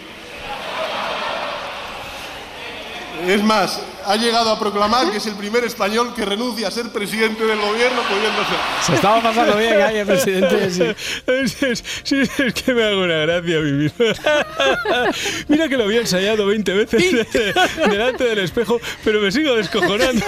[3.28, 6.90] Es más, ha llegado a proclamar que es el primer español que renuncia a ser
[6.90, 8.58] presidente del gobierno pudiendo ser.
[8.86, 10.70] Se estaba pasando bien ahí el presidente.
[10.72, 10.84] sí.
[11.28, 14.06] Es, es- sí, es que me hago una gracia a mí mismo.
[15.48, 17.04] Mira que lo había ensayado 20 veces
[17.90, 20.26] delante del espejo, pero me sigo descojonando.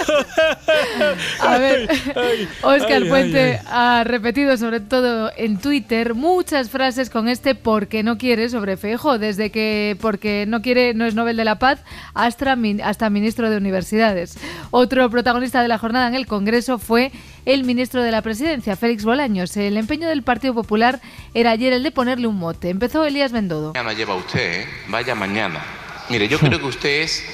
[1.40, 3.66] A ver, Ay, Oscar ay, Puente ay.
[3.66, 9.18] ha repetido sobre todo en Twitter muchas frases con este porque no quiere sobre Feijo,
[9.18, 11.80] desde que porque no quiere no es Nobel de la Paz
[12.14, 14.36] hasta, min- hasta ministro de Universidades.
[14.70, 17.12] Otro protagonista de la jornada en el Congreso fue
[17.46, 19.56] el ministro de la Presidencia, Félix Bolaños.
[19.56, 21.00] El empeño del Partido Popular
[21.32, 22.68] era ayer el de ponerle un mote.
[22.68, 23.72] Empezó Elías Bendodo.
[23.72, 24.66] Mañana lleva usted, ¿eh?
[24.88, 25.64] Vaya mañana.
[26.10, 27.24] Mire, yo creo que usted es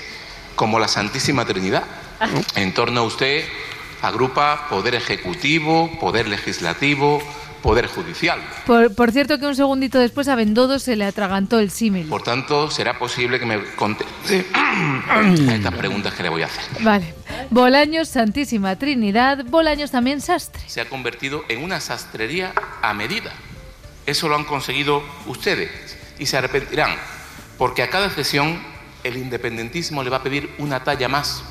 [0.55, 1.85] como la Santísima Trinidad.
[2.55, 3.45] En torno a usted
[4.03, 7.23] agrupa poder ejecutivo, poder legislativo,
[7.63, 8.41] poder judicial.
[8.67, 12.07] Por, por cierto que un segundito después a Bendodo se le atragantó el símil.
[12.07, 16.83] Por tanto, será posible que me conteste a estas preguntas que le voy a hacer.
[16.83, 17.15] Vale.
[17.51, 20.63] Bolaños, Santísima Trinidad, Bolaños también sastre.
[20.67, 22.53] Se ha convertido en una sastrería
[22.83, 23.33] a medida.
[24.07, 25.71] Eso lo han conseguido ustedes
[26.19, 26.97] y se arrepentirán,
[27.59, 28.63] porque a cada sesión
[29.05, 31.43] el independentismo le va a pedir una talla más.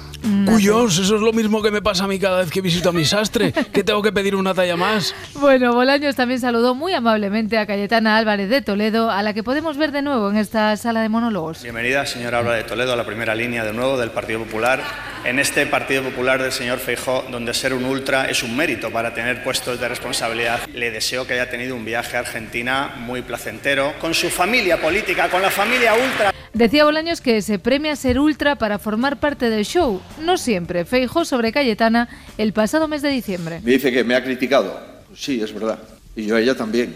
[0.46, 2.92] Cuyos, eso es lo mismo que me pasa a mí cada vez que visito a
[2.92, 5.16] mi sastre, que tengo que pedir una talla más.
[5.36, 9.78] Bueno, Bolaños también saludó muy amablemente a Cayetana Álvarez de Toledo, a la que podemos
[9.78, 11.64] ver de nuevo en esta sala de monólogos.
[11.64, 14.82] Bienvenida, señora Álvarez de Toledo, a la primera línea de nuevo del Partido Popular.
[15.24, 19.14] En este Partido Popular del señor Feijó, donde ser un ultra es un mérito para
[19.14, 20.60] tener puestos de responsabilidad.
[20.74, 25.30] Le deseo que haya tenido un viaje a Argentina muy placentero, con su familia política,
[25.30, 26.34] con la familia ultra.
[26.60, 30.01] Decía Bolaños que se premia ser ultra para formar parte del show.
[30.26, 30.84] No siempre.
[30.84, 33.62] Feijó sobre Cayetana el pasado mes de diciembre.
[33.64, 34.78] Me dice que me ha criticado.
[35.07, 35.80] Pues sí, es verdad.
[36.18, 36.95] Y yo a ella también.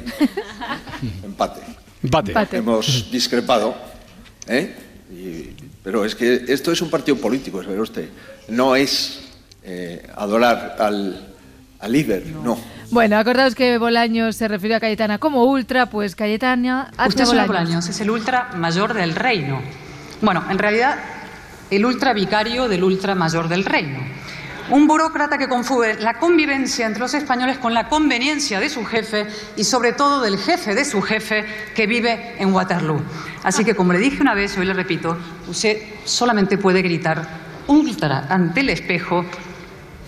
[1.23, 1.61] Empate.
[2.03, 2.31] Empate.
[2.31, 2.57] Empate.
[2.57, 3.73] Hemos discrepado.
[4.49, 4.75] ¿eh?
[5.09, 8.09] Y- pero es que esto es un partido político, es ver usted.
[8.49, 9.21] No es
[9.63, 11.32] eh, adorar al,
[11.87, 12.57] líder, no.
[12.91, 17.47] Bueno, acordaos que Bolaños se refirió a Cayetana como ultra, pues Cayetana hacia Usted, señor
[17.47, 17.69] Bolaños.
[17.69, 19.61] Bolaños, es el ultra mayor del reino.
[20.21, 20.99] Bueno, en realidad,
[21.71, 23.99] el ultra vicario del ultra mayor del reino.
[24.69, 29.27] Un burócrata que confunde la convivencia entre los españoles con la conveniencia de su jefe
[29.57, 33.01] y sobre todo del jefe de su jefe que vive en Waterloo.
[33.43, 35.17] Así que como le dije una vez, hoy le repito,
[35.47, 37.27] usted solamente puede gritar
[37.67, 39.25] ultra ante el espejo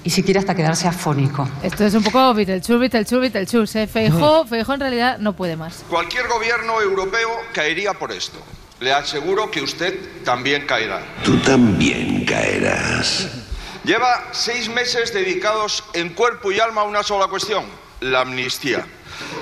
[0.06, 1.50] y si quiere hasta quedarse afónico.
[1.64, 3.84] Esto es un poco Beetlejuice, Beetlejuice, Beetlejuice.
[3.84, 3.88] ¿eh?
[3.88, 5.84] Feijó, Feijó en realidad no puede más.
[5.90, 8.38] Cualquier gobierno europeo caería por esto.
[8.80, 11.02] Le aseguro que usted también caerá.
[11.24, 13.30] Tú también caerás.
[13.84, 17.66] Lleva seis meses dedicados en cuerpo y alma a una sola cuestión,
[18.02, 18.86] la amnistía.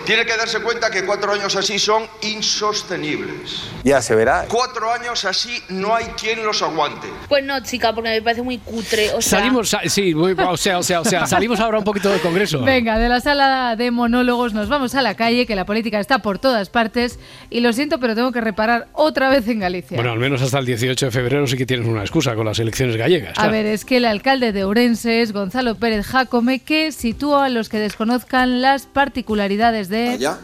[0.06, 3.64] Tiene que darse cuenta que cuatro años así son insostenibles.
[3.84, 4.46] Ya se verá.
[4.50, 7.08] Cuatro años así no hay quien los aguante.
[7.30, 9.12] Pues no, chica, porque me parece muy cutre.
[9.14, 11.84] O sea, Salimos, sa- sí, muy- o sea, o sea, o sea, salimos ahora un
[11.86, 12.62] poquito del Congreso.
[12.64, 16.20] Venga, de la sala de monólogos nos vamos a la calle, que la política está
[16.20, 17.18] por todas partes.
[17.50, 19.96] Y lo siento, pero tengo que reparar otra vez en Galicia.
[19.96, 22.60] Bueno, al menos hasta el 18 de febrero sí que tienes una excusa con las
[22.60, 23.38] elecciones gallegas.
[23.38, 27.50] A ver, es que el alcalde de Ourense es Gonzalo Pérez Jacome, que sitúa a
[27.50, 30.09] los que desconozcan las particularidades de...
[30.09, 30.38] Allá,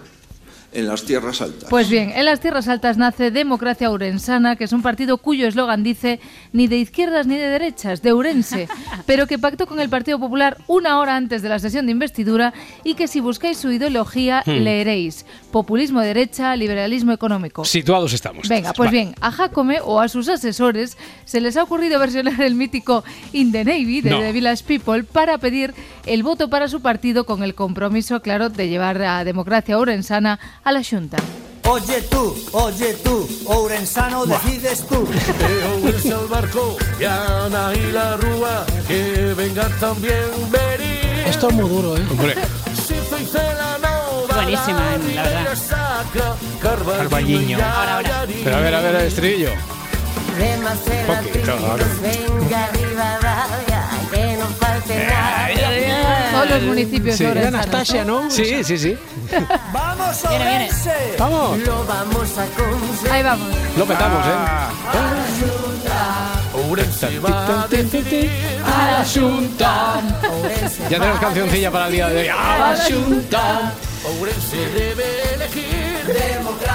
[0.71, 1.69] en las tierras altas.
[1.69, 5.83] Pues bien, en las Tierras Altas nace Democracia Urensana, que es un partido cuyo eslogan
[5.83, 6.19] dice
[6.53, 8.67] ni de izquierdas ni de derechas, de Urense,
[9.05, 12.53] pero que pactó con el Partido Popular una hora antes de la sesión de investidura
[12.83, 14.63] y que si buscáis su ideología Hmm.
[14.63, 17.65] leeréis populismo de derecha, liberalismo económico.
[17.65, 18.47] Situados estamos.
[18.47, 22.55] Venga, pues bien, a Jacome o a sus asesores se les ha ocurrido versionar el
[22.55, 23.03] mítico
[23.33, 24.19] In the Navy de No.
[24.19, 25.73] The Village People para pedir
[26.05, 30.71] el voto para su partido con el compromiso, claro, de llevar a Democracia Urensana a
[30.71, 31.17] la Junta.
[31.65, 35.07] Oye tú, oye tú, Ourensano decides tú.
[35.81, 41.27] unirse al barco, y Ana y la Rúa, que vengan también venir.
[41.27, 42.03] Esto es muy duro, ¿eh?
[42.09, 42.35] Hombre.
[44.33, 45.49] Buenísima, la verdad.
[45.49, 47.57] resaca, Carballiño.
[47.57, 48.25] Ahora, ahora.
[48.43, 49.49] Pero a ver, a ver, el estribillo.
[51.07, 51.85] Poquito, ahora.
[56.31, 57.25] Todos los municipios Sí.
[57.25, 58.29] Era Anastasia, ¿no?
[58.29, 58.97] Sí, sí, sí.
[59.71, 60.69] Vamos Viene, viene.
[61.17, 61.59] Vamos.
[61.59, 63.11] Lo vamos a conseguir.
[63.11, 63.47] Ahí vamos.
[63.77, 64.29] Lo petamos, ¿eh?
[68.65, 70.01] A la Junta.
[70.89, 72.27] Ya tenemos cancioncilla para el día de hoy.
[72.27, 73.73] A la Junta.
[74.05, 76.05] Ourense debe elegir.
[76.07, 76.68] Democracia.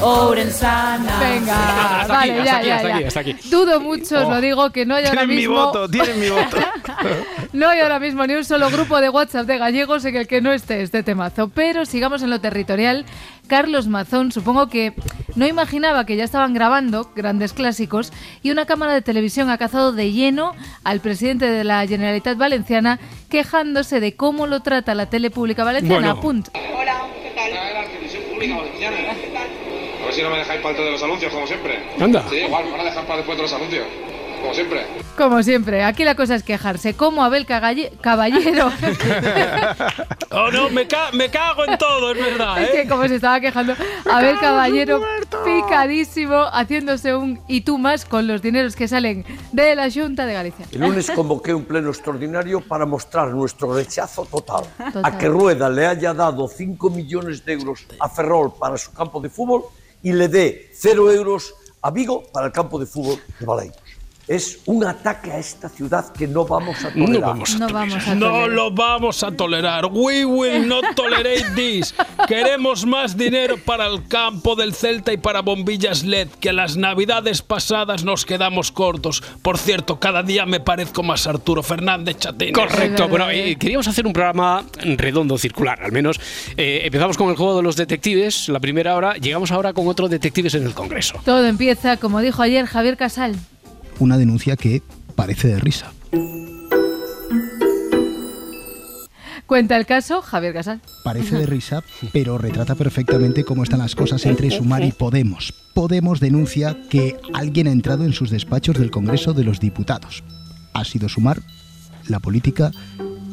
[0.00, 1.18] Ourensana.
[1.18, 2.94] Venga, Hasta vale, aquí, ya, hasta aquí, ya, hasta ya.
[2.96, 3.36] aquí, hasta aquí.
[3.50, 4.30] Dudo mucho, os Oh.
[4.30, 5.54] lo digo, que no hay ahora Tienen mi mismo...
[5.66, 6.56] voto, tienen mi voto.
[7.52, 10.40] No hay ahora mismo ni un solo grupo de WhatsApp de gallegos en el que
[10.42, 11.48] no esté este temazo.
[11.48, 13.06] Pero sigamos en lo territorial.
[13.46, 14.92] Carlos Mazón, supongo que
[15.34, 19.92] no imaginaba que ya estaban grabando grandes clásicos y una cámara de televisión ha cazado
[19.92, 22.98] de lleno al presidente de la Generalitat Valenciana
[23.30, 26.12] quejándose de cómo lo trata la tele pública valenciana.
[26.14, 26.20] Bueno.
[26.20, 26.48] Punt.
[30.00, 31.78] A ver si no me dejáis para de los anuncios, como siempre.
[32.00, 32.24] Anda.
[32.28, 33.86] Sí, igual, me van a dejar para después de los anuncios,
[34.40, 34.86] como siempre.
[35.16, 36.94] Como siempre, aquí la cosa es quejarse.
[36.94, 38.70] Como Abel Cagalle- Caballero.
[40.30, 42.82] Oh, no, me, ca- me cago en todo, es verdad, Es ¿eh?
[42.82, 43.74] que como se estaba quejando,
[44.10, 45.00] Abel Caballero
[45.44, 50.34] picadísimo, haciéndose un y tú más con los dineros que salen de la Junta de
[50.34, 50.66] Galicia.
[50.70, 55.02] El lunes convoqué un pleno extraordinario para mostrar nuestro rechazo total, Total.
[55.04, 59.20] a que Rueda le haya dado 5 millones de euros a Ferrol para su campo
[59.20, 59.64] de fútbol
[60.02, 63.72] y le dé cero euros a Vigo para el campo de fútbol de Balay.
[64.28, 67.08] Es un ataque a esta ciudad que no vamos a tolerar.
[67.10, 68.48] No vamos a No vamos a No tolerar.
[68.50, 69.86] lo vamos a tolerar.
[69.90, 71.94] We will not tolerate this.
[72.26, 77.40] Queremos más dinero para el campo del Celta y para bombillas LED, que las navidades
[77.40, 79.22] pasadas nos quedamos cortos.
[79.40, 82.52] Por cierto, cada día me parezco más a Arturo Fernández Chatín.
[82.52, 84.62] Correcto, bueno, eh, queríamos hacer un programa
[84.96, 86.20] redondo, circular, al menos.
[86.56, 90.10] Eh, empezamos con el juego de los detectives, la primera hora, llegamos ahora con otros
[90.10, 91.18] detectives en el Congreso.
[91.24, 93.34] Todo empieza, como dijo ayer Javier Casal.
[93.98, 94.82] Una denuncia que
[95.14, 95.92] parece de risa.
[99.46, 100.82] Cuenta el caso Javier Casal.
[101.02, 101.82] Parece de risa,
[102.12, 105.54] pero retrata perfectamente cómo están las cosas entre Sumar y Podemos.
[105.74, 110.22] Podemos denuncia que alguien ha entrado en sus despachos del Congreso de los Diputados.
[110.74, 111.40] Ha sido Sumar,
[112.08, 112.72] la política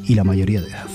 [0.06, 0.88] y la mayoría de edad.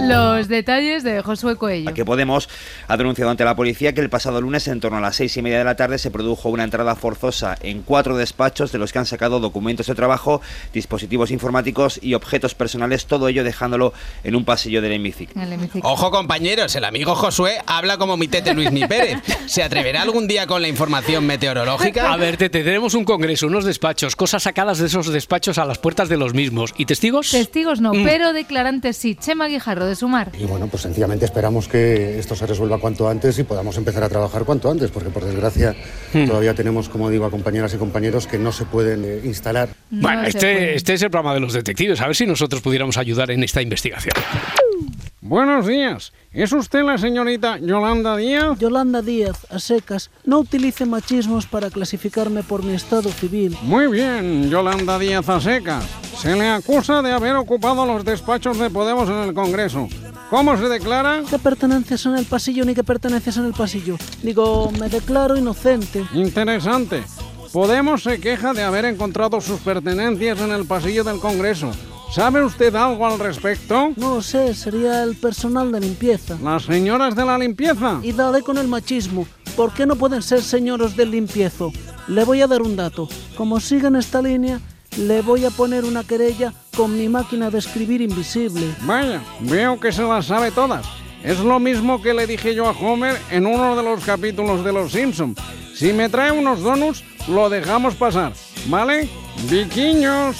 [0.00, 1.92] Los detalles de Josué Coello.
[1.94, 2.48] que Podemos
[2.88, 5.42] ha denunciado ante la policía que el pasado lunes, en torno a las seis y
[5.42, 8.98] media de la tarde, se produjo una entrada forzosa en cuatro despachos de los que
[8.98, 10.40] han sacado documentos de trabajo,
[10.72, 13.92] dispositivos informáticos y objetos personales, todo ello dejándolo
[14.24, 15.40] en un pasillo del hemiciclo.
[15.82, 19.18] Ojo compañeros, el amigo Josué habla como mi tete Luis Mi Pérez.
[19.46, 22.12] ¿Se atreverá algún día con la información meteorológica?
[22.12, 25.78] A ver, Tete, tenemos un congreso, unos despachos, cosas sacadas de esos despachos a las
[25.78, 26.72] puertas de los mismos.
[26.76, 27.30] ¿Y testigos?
[27.30, 28.04] Testigos no, Mm.
[28.04, 29.14] pero declarantes sí.
[29.14, 30.30] Chema Guijarro de Sumar.
[30.38, 34.08] Y bueno, pues sencillamente esperamos que esto se resuelva cuanto antes y podamos empezar a
[34.08, 35.74] trabajar cuanto antes, porque por desgracia
[36.12, 36.26] Hmm.
[36.26, 39.68] todavía tenemos, como digo, a compañeras y compañeros que no se pueden eh, instalar.
[39.90, 42.00] Bueno, este, este es el programa de los detectives.
[42.00, 44.14] A ver si nosotros pudiéramos ayudar en esta investigación.
[45.22, 46.14] Buenos días.
[46.32, 48.58] ¿Es usted la señorita Yolanda Díaz?
[48.58, 50.10] Yolanda Díaz, a secas.
[50.24, 53.54] No utilice machismos para clasificarme por mi estado civil.
[53.60, 55.82] Muy bien, Yolanda Díaz Aseca.
[56.16, 59.88] Se le acusa de haber ocupado los despachos de Podemos en el Congreso.
[60.30, 61.20] ¿Cómo se declara?
[61.28, 63.96] ¿Qué pertenencias en el pasillo ni qué pertenencias en el pasillo?
[64.22, 66.02] Digo, me declaro inocente.
[66.14, 67.02] Interesante.
[67.52, 71.72] Podemos se queja de haber encontrado sus pertenencias en el pasillo del Congreso.
[72.12, 73.92] ¿Sabe usted algo al respecto?
[73.96, 76.36] No sé, sería el personal de limpieza.
[76.42, 78.00] ¿Las señoras de la limpieza?
[78.02, 79.28] Y dale con el machismo.
[79.54, 81.72] ¿Por qué no pueden ser señoros del limpiezo?
[82.08, 83.08] Le voy a dar un dato.
[83.36, 84.60] Como sigan esta línea,
[84.98, 88.74] le voy a poner una querella con mi máquina de escribir invisible.
[88.82, 90.84] Vaya, veo que se las sabe todas.
[91.22, 94.72] Es lo mismo que le dije yo a Homer en uno de los capítulos de
[94.72, 95.36] Los Simpson.
[95.76, 98.32] Si me trae unos donuts, lo dejamos pasar,
[98.66, 99.08] ¿vale?
[99.48, 100.36] Viquiños.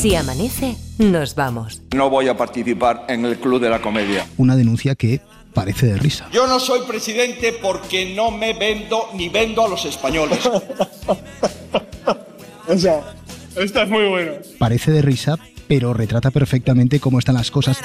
[0.00, 1.82] Si amanece, nos vamos.
[1.94, 4.26] No voy a participar en el Club de la Comedia.
[4.38, 5.20] Una denuncia que
[5.52, 6.26] parece de risa.
[6.32, 10.38] Yo no soy presidente porque no me vendo ni vendo a los españoles.
[12.66, 13.02] O sea,
[13.56, 14.32] esta es muy buena.
[14.58, 15.36] Parece de risa,
[15.66, 17.80] pero retrata perfectamente cómo están las cosas.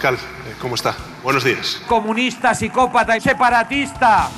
[0.00, 0.96] Abascal, eh, ¿cómo está?
[1.22, 1.82] Buenos días.
[1.86, 4.30] Comunista, psicópata y separatista.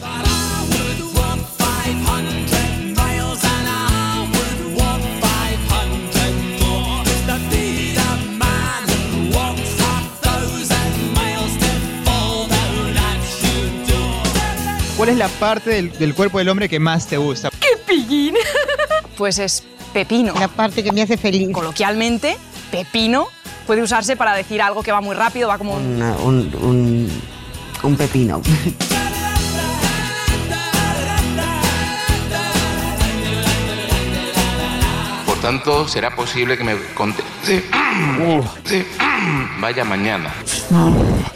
[14.97, 17.51] ¿Cuál es la parte del, del cuerpo del hombre que más te gusta?
[17.61, 18.35] ¡Qué pillín!
[19.17, 20.35] Pues es pepino.
[20.41, 21.49] La parte que me hace feliz.
[21.53, 22.37] Coloquialmente,
[22.73, 23.29] pepino
[23.67, 26.03] puede usarse para decir algo que va muy rápido, va como un...
[26.03, 27.23] un, un,
[27.83, 28.43] un pepino.
[35.27, 37.23] Por tanto, será posible que me conte...
[37.43, 37.65] Sí.
[38.65, 38.87] Sí.
[39.61, 40.33] Vaya mañana.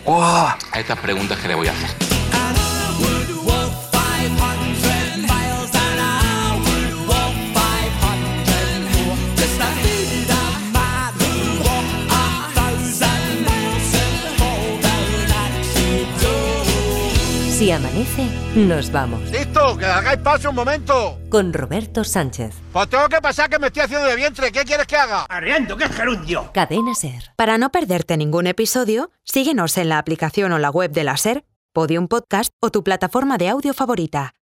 [0.06, 1.90] A estas preguntas que le voy a hacer.
[17.56, 19.30] Si amanece, nos vamos.
[19.30, 19.78] ¡Listo!
[19.78, 21.18] ¡Que hagáis paso un momento!
[21.30, 22.54] Con Roberto Sánchez.
[22.70, 24.52] Pues tengo que pasar que me estoy haciendo de vientre.
[24.52, 25.22] ¿Qué quieres que haga?
[25.22, 26.50] ¡Arriendo, que es gerundio!
[26.52, 27.32] Cadena Ser.
[27.34, 31.46] Para no perderte ningún episodio, síguenos en la aplicación o la web de la Ser,
[31.72, 34.34] Podium Podcast o tu plataforma de audio favorita.